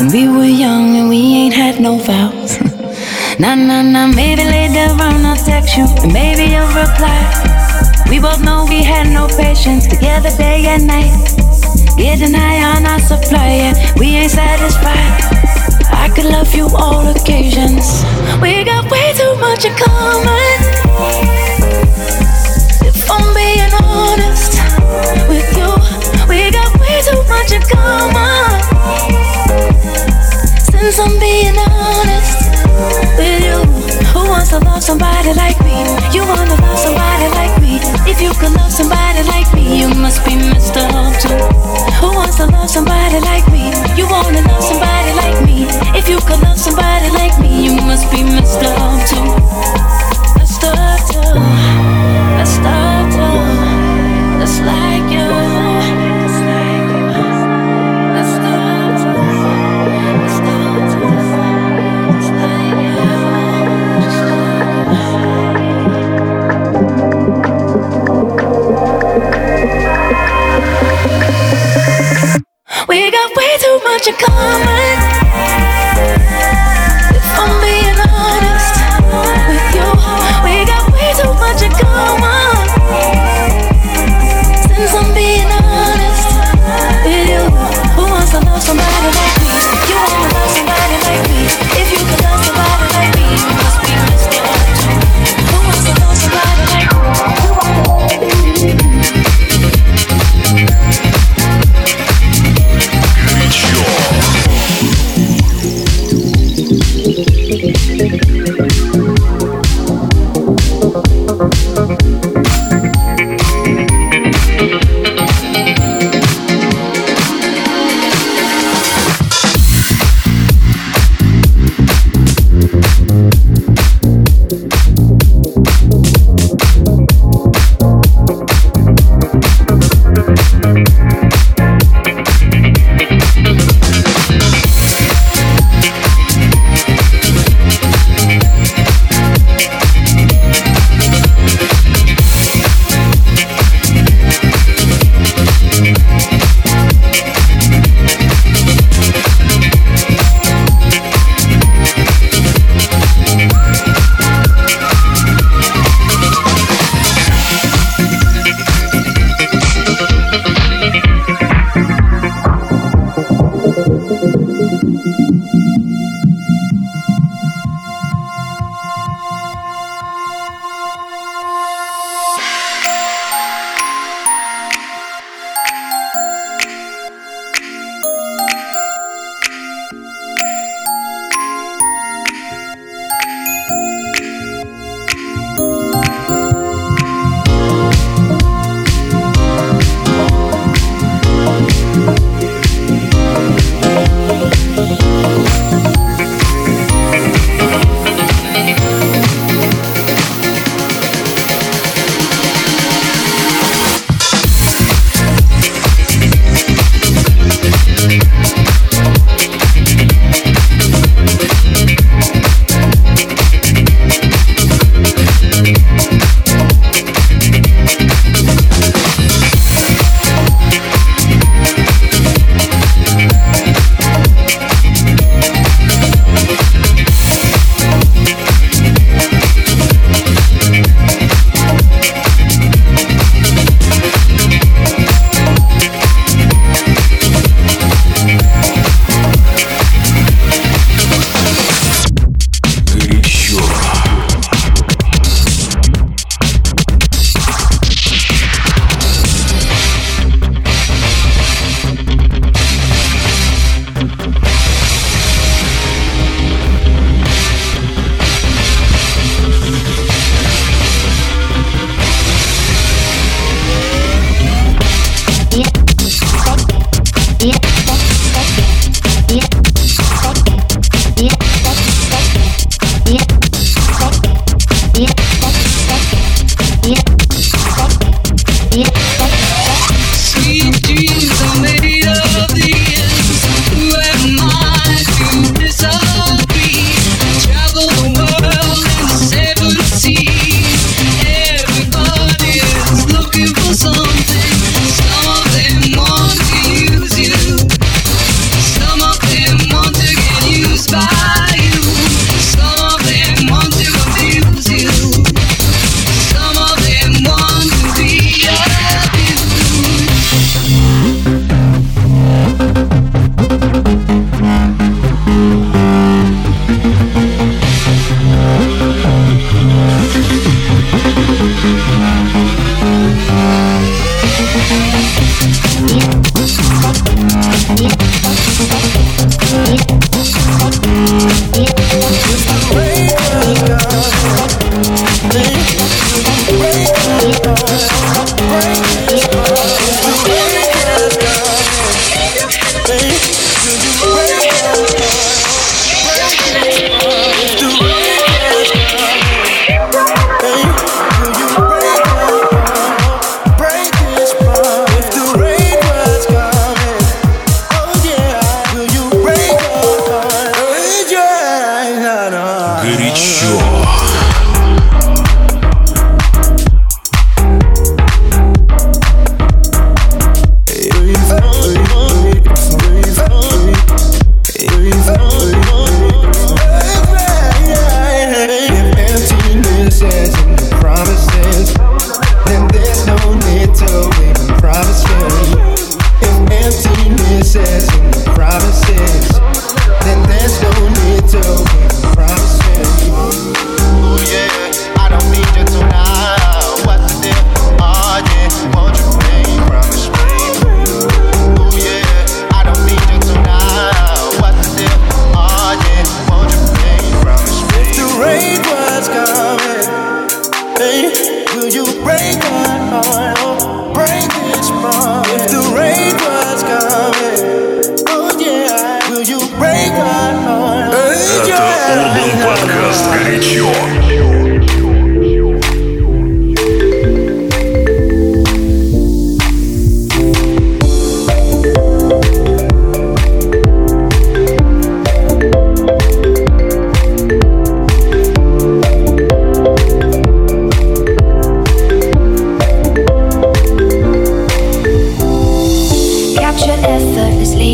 When 0.00 0.10
we 0.10 0.26
were 0.26 0.44
young 0.44 0.96
and 0.96 1.08
we 1.08 1.18
ain't 1.18 1.54
had 1.54 1.78
no 1.80 1.98
vows. 1.98 2.58
nah, 3.38 3.54
nah, 3.54 3.82
nah, 3.82 4.08
maybe 4.08 4.42
later 4.42 4.90
on 5.00 5.24
I'll 5.24 5.36
text 5.36 5.76
you 5.76 5.86
and 6.02 6.12
maybe 6.12 6.50
you'll 6.50 6.66
reply. 6.74 7.22
We 8.10 8.18
both 8.18 8.42
know 8.42 8.66
we 8.68 8.82
had 8.82 9.06
no 9.06 9.28
patience 9.38 9.86
together 9.86 10.30
day 10.36 10.66
and 10.66 10.88
night. 10.88 11.14
Getting 11.96 12.34
high 12.34 12.74
on 12.74 12.84
our 12.86 12.98
supply, 12.98 13.46
yeah, 13.62 13.94
we 13.96 14.06
ain't 14.18 14.32
satisfied. 14.32 15.22
I 15.94 16.10
could 16.12 16.26
love 16.26 16.52
you 16.56 16.66
all 16.74 17.06
occasions. 17.06 18.02
We 18.42 18.64
got 18.64 18.90
way 18.90 19.14
too 19.14 19.36
much 19.38 19.64
in 19.64 19.74
common. 19.78 20.58
If 22.82 23.08
I'm 23.08 23.32
being 23.32 23.70
honest 23.78 24.58
with 25.28 25.55
too 27.06 27.22
much 27.30 27.52
in 27.52 27.62
common. 27.62 28.50
Since 30.58 30.98
I'm 30.98 31.14
being 31.22 31.54
honest 31.54 32.50
with 33.14 33.46
you, 33.46 33.58
who 34.10 34.26
wants 34.26 34.50
to 34.50 34.58
love 34.58 34.82
somebody 34.82 35.32
like 35.34 35.58
me? 35.62 35.86
You 36.10 36.26
wanna 36.26 36.58
love 36.66 36.78
somebody 36.78 37.28
like 37.38 37.54
me? 37.62 37.78
If 38.10 38.20
you 38.20 38.30
could 38.40 38.54
love 38.58 38.72
somebody 38.72 39.22
like 39.28 39.46
me, 39.54 39.78
you 39.80 39.88
must 39.94 40.24
be 40.26 40.34
messed 40.34 40.76
up 40.76 41.14
too. 41.22 41.38
Who 42.02 42.10
wants 42.18 42.36
to 42.38 42.46
love 42.46 42.70
somebody 42.70 43.20
like 43.20 43.46
me? 43.54 43.70
You 43.94 44.08
wanna 44.10 44.42
love 44.50 44.64
somebody 44.64 45.12
like 45.14 45.38
me? 45.46 45.66
If 45.94 46.08
you 46.08 46.18
could 46.26 46.42
love 46.42 46.58
somebody 46.58 47.08
like 47.10 47.38
me, 47.38 47.66
you 47.66 47.72
must 47.86 48.10
be 48.10 48.24
messed 48.24 48.62
up 48.66 48.98
too. 49.06 49.26
Messed 50.34 50.64
up 50.64 50.98
too. 51.06 51.38
Messed 52.34 52.66
up 52.66 53.06
too. 53.14 54.40
Just 54.40 54.58
like 54.62 55.06
you. 55.14 55.75
Way 73.96 74.12
too 74.12 74.12
much 74.12 74.90
in 74.90 74.95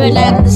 overlap 0.00 0.46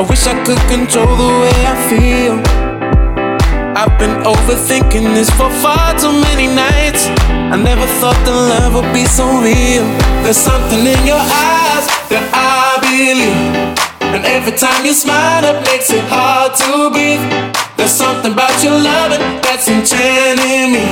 I 0.00 0.02
wish 0.08 0.26
I 0.26 0.32
could 0.48 0.56
control 0.72 1.12
the 1.12 1.28
way 1.44 1.52
I 1.68 1.76
feel. 1.92 2.40
I've 3.76 3.92
been 4.00 4.24
overthinking 4.24 5.12
this 5.12 5.28
for 5.36 5.52
far 5.60 5.92
too 6.00 6.16
many 6.24 6.48
nights. 6.48 7.04
I 7.28 7.60
never 7.60 7.84
thought 8.00 8.16
the 8.24 8.32
love 8.32 8.80
would 8.80 8.88
be 8.96 9.04
so 9.04 9.28
real. 9.44 9.84
There's 10.24 10.40
something 10.40 10.80
in 10.80 11.00
your 11.04 11.20
eyes 11.20 11.84
that 12.08 12.24
I 12.32 12.80
believe. 12.80 13.76
And 14.16 14.24
every 14.24 14.56
time 14.56 14.88
you 14.88 14.96
smile, 14.96 15.44
it 15.44 15.60
makes 15.68 15.92
it 15.92 16.00
hard 16.08 16.56
to 16.64 16.88
breathe. 16.88 17.20
There's 17.76 17.92
something 17.92 18.32
about 18.32 18.56
your 18.64 18.80
loving 18.80 19.20
that's 19.44 19.68
enchanting 19.68 20.80
me. 20.80 20.84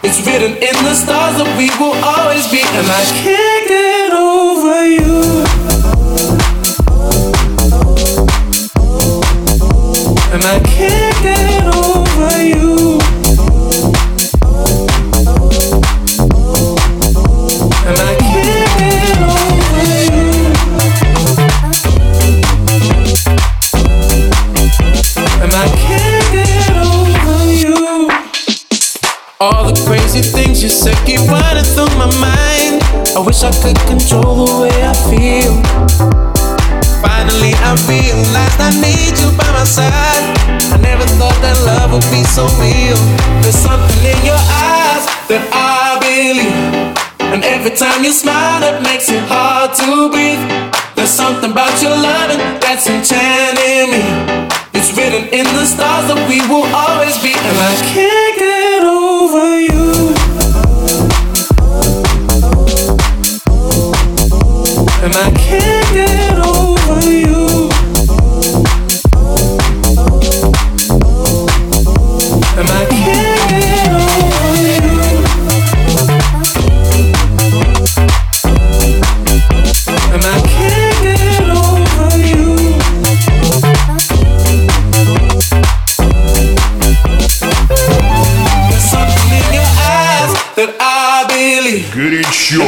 It's 0.00 0.24
written 0.24 0.56
in 0.56 0.76
the 0.88 0.96
stars 0.96 1.36
that 1.36 1.52
we 1.60 1.68
will 1.76 1.92
always 2.00 2.48
be, 2.48 2.64
and 2.64 2.88
I 2.88 3.04
can't 3.12 3.64
get 3.68 4.10
over 4.16 4.88
you. 4.88 5.57
And 10.38 10.46
I 10.46 10.60
can't 10.60 11.20
get 11.20 11.64
over 11.66 12.42
you. 12.44 13.00
And 17.84 17.98
I 17.98 18.14
can't 18.20 18.70
get 18.78 19.18
over 19.18 19.82
you. 20.06 20.30
And 25.42 25.52
I 25.52 25.66
can't 25.74 26.26
get 26.32 26.76
over 26.86 27.52
you. 27.52 28.08
All 29.40 29.64
the 29.66 29.74
crazy 29.88 30.20
things 30.20 30.62
you 30.62 30.68
said 30.68 30.96
keep 31.04 31.18
running 31.28 31.64
through 31.64 31.90
my 31.98 32.06
mind. 32.20 32.80
I 33.16 33.20
wish 33.26 33.42
I 33.42 33.50
could 33.60 33.76
control 33.88 34.46
the 34.46 34.60
way 34.62 34.84
I 34.84 34.94
feel. 35.10 36.27
Finally, 37.00 37.54
I 37.62 37.78
realized 37.86 38.58
I 38.58 38.70
need 38.82 39.14
you 39.18 39.30
by 39.38 39.46
my 39.54 39.64
side. 39.64 40.24
I 40.74 40.76
never 40.82 41.06
thought 41.18 41.38
that 41.40 41.56
love 41.64 41.92
would 41.94 42.08
be 42.10 42.24
so 42.24 42.44
real. 42.58 42.98
There's 43.42 43.54
something 43.54 44.02
in 44.02 44.18
your 44.26 44.38
eyes 44.38 45.04
that 45.30 45.44
I 45.54 45.98
believe. 46.02 46.98
And 47.32 47.44
every 47.44 47.70
time 47.76 48.02
you 48.02 48.12
smile, 48.12 48.62
it 48.64 48.82
makes 48.82 49.08
it 49.08 49.22
hard 49.30 49.74
to 49.78 50.10
breathe. 50.10 50.42
There's 50.96 51.10
something 51.10 51.52
about 51.52 51.80
your 51.80 51.94
loving 51.94 52.42
that's 52.58 52.86
enchanting 52.90 53.94
me. 53.94 54.02
It's 54.74 54.90
written 54.96 55.28
in 55.30 55.46
the 55.54 55.66
stars 55.66 56.08
that 56.10 56.18
we 56.28 56.42
will 56.50 56.66
always 56.74 57.16
be, 57.22 57.30
and 57.30 57.58
I 57.62 57.74
can't 57.94 58.34
get 58.42 58.82
over 58.82 59.60
you. 59.60 59.86
And 65.04 65.14
I 65.14 65.30
can't 65.38 65.88
get 65.94 66.27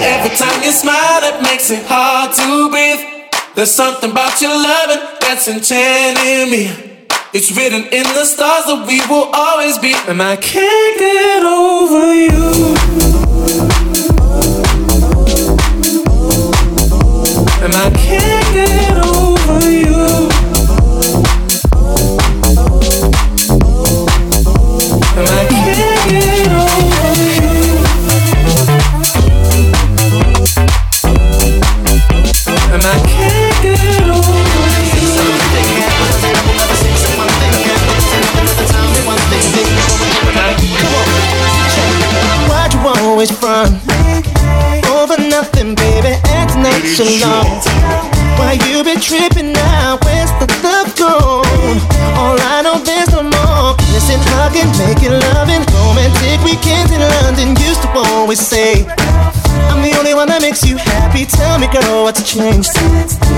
every 0.02 0.36
time 0.36 0.62
you 0.62 0.72
smile, 0.72 1.22
it 1.22 1.42
makes 1.42 1.70
it 1.70 1.84
hard 1.86 2.34
to 2.34 2.70
breathe. 2.70 3.19
There's 3.55 3.72
something 3.72 4.12
about 4.12 4.40
your 4.40 4.51
loving 4.51 5.05
that's 5.20 5.48
enchanting 5.48 6.51
me. 6.51 7.07
It's 7.32 7.51
written 7.57 7.84
in 7.84 8.05
the 8.05 8.24
stars 8.24 8.66
that 8.66 8.84
we 8.86 9.01
will 9.09 9.28
always 9.32 9.78
be, 9.78 9.92
and 10.09 10.22
I 10.22 10.36
can't 10.36 10.98
get 10.98 11.42
over 11.42 12.14
you. 12.14 13.29
Acting 46.80 47.20
nonchalant. 47.20 47.64
Why 48.38 48.56
you 48.68 48.82
been 48.82 49.00
tripping 49.00 49.52
now? 49.52 49.98
Where's 50.04 50.32
the 50.40 50.48
love 50.64 50.96
gone? 50.96 51.76
All 52.16 52.38
I 52.40 52.62
know 52.64 52.78
there's 52.80 53.12
no 53.12 53.22
more 53.22 53.76
kissing, 53.92 54.20
hugging, 54.32 54.70
making 54.80 55.12
loving, 55.12 55.60
romantic 55.76 56.40
weekends 56.40 56.92
in 56.92 57.00
London. 57.00 57.52
Used 57.60 57.82
to 57.82 57.88
always 58.16 58.40
say. 58.40 58.86
I'm 59.68 59.82
the 59.82 59.94
only 59.98 60.14
one 60.14 60.28
that 60.28 60.40
makes 60.40 60.64
you 60.64 60.76
happy. 60.76 61.26
Tell 61.26 61.58
me, 61.58 61.68
girl, 61.68 62.04
what's 62.04 62.24
changed? 62.24 62.72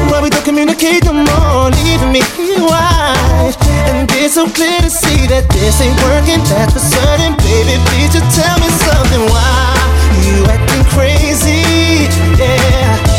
Why 0.09 0.22
we 0.22 0.30
don't 0.30 0.45
communicate 0.45 1.05
no 1.05 1.12
more, 1.12 1.70
leaving 1.82 2.12
me 2.14 2.22
wide. 2.62 3.59
And 3.90 4.07
it's 4.22 4.34
so 4.34 4.47
clear 4.47 4.78
to 4.80 4.90
see 4.90 5.26
that 5.26 5.51
this 5.51 5.82
ain't 5.82 5.99
working. 6.07 6.40
That's 6.47 6.72
for 6.72 6.84
certain, 6.84 7.34
baby. 7.43 7.74
Please 7.90 8.14
just 8.14 8.30
tell 8.38 8.57
me 8.62 8.70
something. 8.86 9.22
Why 9.34 9.74
you 10.22 10.47
acting 10.47 10.84
crazy? 10.95 12.07
Yeah. 12.38 13.12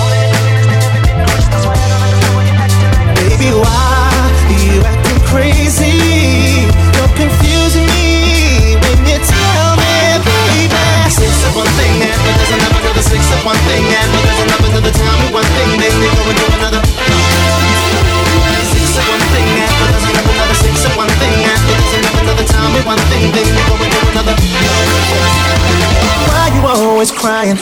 Why 3.51 4.31
you 4.55 4.79
acting 4.87 5.19
crazy? 5.27 5.99
You're 6.95 7.11
me 9.03 9.19
tell 9.19 9.75
me, 9.75 10.15
baby. 10.23 10.79
Six 11.11 11.43
of 11.43 11.51
one 11.51 11.67
thing 11.75 11.99
and 11.99 12.15
another, 12.15 13.03
six 13.03 13.27
of 13.35 13.43
one 13.43 13.59
thing 13.67 13.83
and 13.83 14.11
another, 14.15 14.91
one 15.35 15.43
thing, 15.59 15.75
then 15.75 15.91
another. 16.55 16.79
Six 18.71 18.95
of 18.95 19.05
one 19.11 19.25
thing 19.35 19.47
and 19.59 19.75
another, 20.23 20.55
six 20.55 20.85
of 20.87 20.95
one 20.95 21.11
thing 21.19 21.35
and 21.43 21.59
another, 22.23 22.47
one 22.87 23.03
thing, 23.11 23.27
then 23.35 23.47
another. 24.15 24.35
Why 26.31 26.47
you 26.55 26.63
always 26.63 27.11
crying? 27.11 27.59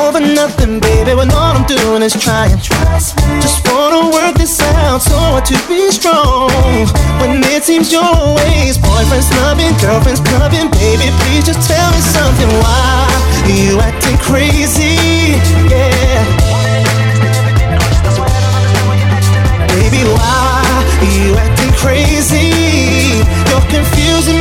Over 0.00 0.20
nothing, 0.20 0.80
baby, 0.80 1.14
when 1.14 1.30
all 1.32 1.56
I'm 1.56 1.66
doing 1.66 2.02
is 2.02 2.14
trying. 2.14 2.58
Just 3.40 3.66
wanna 3.68 4.10
work 4.10 4.36
this 4.36 4.60
out 4.60 5.02
so 5.02 5.16
I 5.16 5.40
to 5.40 5.56
be 5.68 5.90
strong. 5.90 6.50
When 7.20 7.42
it 7.44 7.64
seems 7.64 7.92
your 7.92 8.12
ways, 8.36 8.78
boyfriend's 8.78 9.30
loving, 9.42 9.74
girlfriend's 9.82 10.20
clubbing, 10.20 10.70
baby, 10.70 11.10
please 11.20 11.44
just 11.44 11.68
tell 11.68 11.90
me 11.92 12.00
something. 12.00 12.48
Why 12.62 13.08
you 13.46 13.80
acting 13.80 14.18
crazy? 14.18 14.96
Yeah. 15.68 16.24
Baby, 19.68 20.02
why 20.16 20.64
you 21.02 21.34
acting 21.36 21.72
crazy? 21.72 22.52
You're 23.48 23.68
confusing 23.68 24.37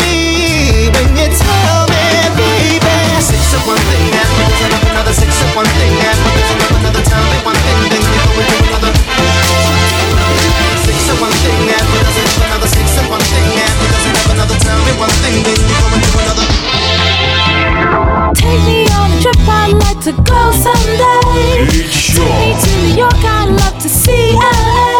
to 20.08 20.14
go 20.24 20.52
someday. 20.52 21.68
Take 22.16 22.36
me 22.40 22.56
to 22.64 22.70
New 22.80 22.96
York, 22.96 23.22
I'd 23.26 23.50
love 23.50 23.78
to 23.84 23.90
see 23.90 24.32
LA. 24.36 25.00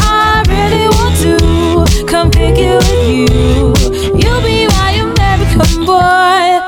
I 0.00 0.42
really 0.48 0.88
want 0.98 1.14
to 1.22 1.36
come 2.06 2.28
pick 2.32 2.56
with 2.56 2.90
you. 3.06 3.28
You'll 4.18 4.42
be 4.42 4.66
my 4.66 4.90
American 5.06 5.84
boy. 5.86 6.58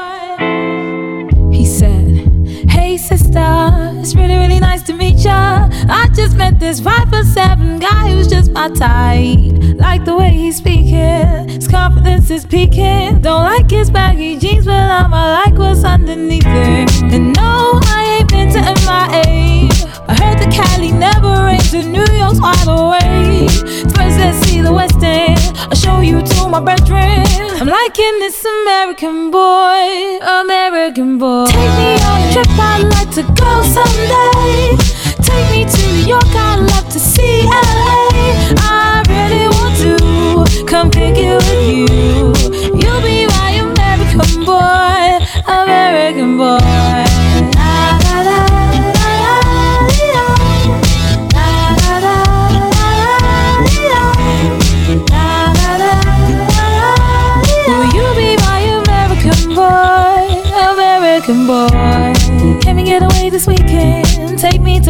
He 1.51 1.65
said, 1.67 2.71
Hey 2.71 2.97
sister, 2.97 3.51
it's 3.99 4.15
really, 4.15 4.37
really 4.37 4.61
nice 4.61 4.83
to 4.85 4.93
meet 4.93 5.19
ya. 5.25 5.69
I 5.89 6.09
just 6.15 6.37
met 6.37 6.61
this 6.61 6.79
5 6.79 7.09
for 7.09 7.25
7 7.25 7.60
guy 7.81 8.11
who's 8.13 8.29
just 8.29 8.53
my 8.53 8.69
type. 8.69 9.39
Like 9.77 10.05
the 10.05 10.15
way 10.17 10.31
he's 10.31 10.57
speaking, 10.57 11.49
his 11.49 11.67
confidence 11.67 12.31
is 12.31 12.45
peaking. 12.45 13.23
Don't 13.23 13.43
like 13.43 13.71
his 13.71 13.91
baggy 13.91 14.39
jeans, 14.39 14.67
but 14.67 14.75
I'ma 14.75 15.43
like 15.45 15.59
what's 15.59 15.83
underneath 15.83 16.45
it. 16.47 17.03
And 17.15 17.35
no, 17.35 17.81
I 17.83 18.19
ain't 18.19 18.31
been 18.31 18.49
to 18.53 18.61
MIA. 18.61 19.69
I 20.09 20.15
heard 20.21 20.39
the 20.39 20.51
Cali 20.55 20.93
never 20.93 21.47
rains 21.47 21.73
and 21.73 21.91
New 21.93 22.07
York's 22.13 22.41
wide 22.41 22.69
awake. 22.69 23.51
First, 23.97 24.19
let's 24.21 24.39
see 24.47 24.61
the 24.61 24.73
West 24.73 25.03
End. 25.03 25.41
I'll 25.57 25.75
show 25.75 26.01
you 26.01 26.21
to 26.21 26.49
my 26.49 26.61
bedroom. 26.61 27.25
I'm 27.61 27.69
liking 27.69 28.19
this 28.21 28.45
American 28.45 29.31
boy, 29.31 30.19
American 30.43 31.19
boy. 31.19 31.47
Take 31.47 31.75
me 31.81 31.91
on 32.05 32.21
a 32.21 32.33
trip, 32.33 32.47
I'd 32.59 32.85
like 32.97 33.11
to 33.17 33.23
go 33.41 33.63
someday. 33.63 34.90
Take 35.31 35.51
me 35.53 35.65
to 35.65 35.83
New 35.93 36.07
York, 36.15 36.31
I'd 36.35 36.61
love 36.73 36.89
to 36.91 36.99
see 36.99 37.43
LA. 37.45 38.11
I 38.59 39.03
really 39.13 39.47
want 39.57 39.75
to 39.85 40.65
come 40.67 40.91
pick 40.91 41.17
you 41.17 41.35
with 41.37 41.69
you. 41.71 41.89
You'll 42.81 43.03
be 43.03 43.27
my 43.27 43.51
American 43.67 44.45
boy, 44.45 45.25
American 45.47 46.37
boy. 46.37 47.10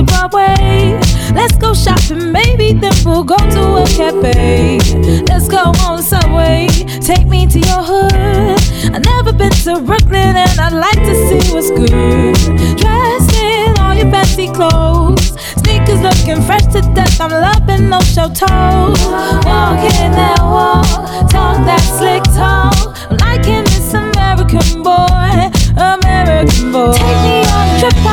To 0.01 0.13
Broadway. 0.13 0.99
Let's 1.35 1.57
go 1.57 1.75
shopping, 1.75 2.33
maybe 2.33 2.73
then 2.73 2.93
we'll 3.05 3.25
go 3.25 3.37
to 3.37 3.63
a 3.83 3.87
cafe. 3.87 4.79
Let's 5.29 5.49
go 5.49 5.73
on 5.85 5.97
the 5.97 6.03
subway. 6.03 6.69
Take 7.01 7.27
me 7.27 7.47
to 7.47 7.59
your 7.59 7.83
hood. 7.83 8.61
I've 8.95 9.05
never 9.05 9.33
been 9.33 9.53
to 9.65 9.81
Brooklyn 9.81 10.37
and 10.37 10.61
I'd 10.61 10.73
like 10.73 11.01
to 11.09 11.15
see 11.27 11.53
what's 11.53 11.71
good. 11.71 12.35
Dressed 12.79 13.35
in 13.37 13.79
all 13.79 13.95
your 13.95 14.11
fancy 14.11 14.49
clothes. 14.49 15.33
Sneakers 15.63 16.01
looking 16.01 16.43
fresh 16.43 16.67
to 16.75 16.81
death. 16.95 17.21
I'm 17.21 17.31
loving 17.31 17.89
no 17.89 18.01
show 18.01 18.29
toes. 18.29 19.01
Walking 19.47 20.13
that 20.19 20.41
walk, 20.41 20.87
talk 21.31 21.57
that 21.69 21.85
slick 21.99 22.25
talk. 22.35 22.97
I'm 23.11 23.17
liking 23.19 23.65
this 23.65 23.93
American 23.95 24.83
boy, 24.83 25.51
American 25.77 26.73
boy. 26.73 26.93
Take 26.93 27.23
me 27.27 27.39
on 27.53 27.70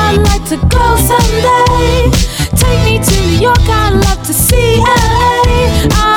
I'd 0.09 0.21
like 0.23 0.45
to 0.45 0.57
go 0.67 0.95
someday. 0.95 2.09
Take 2.55 2.79
me 2.85 3.03
to 3.03 3.21
New 3.27 3.39
York, 3.47 3.59
I'd 3.67 3.93
love 4.05 4.25
to 4.25 4.33
see 4.33 4.79
LA. 4.79 5.89
I 5.91 6.16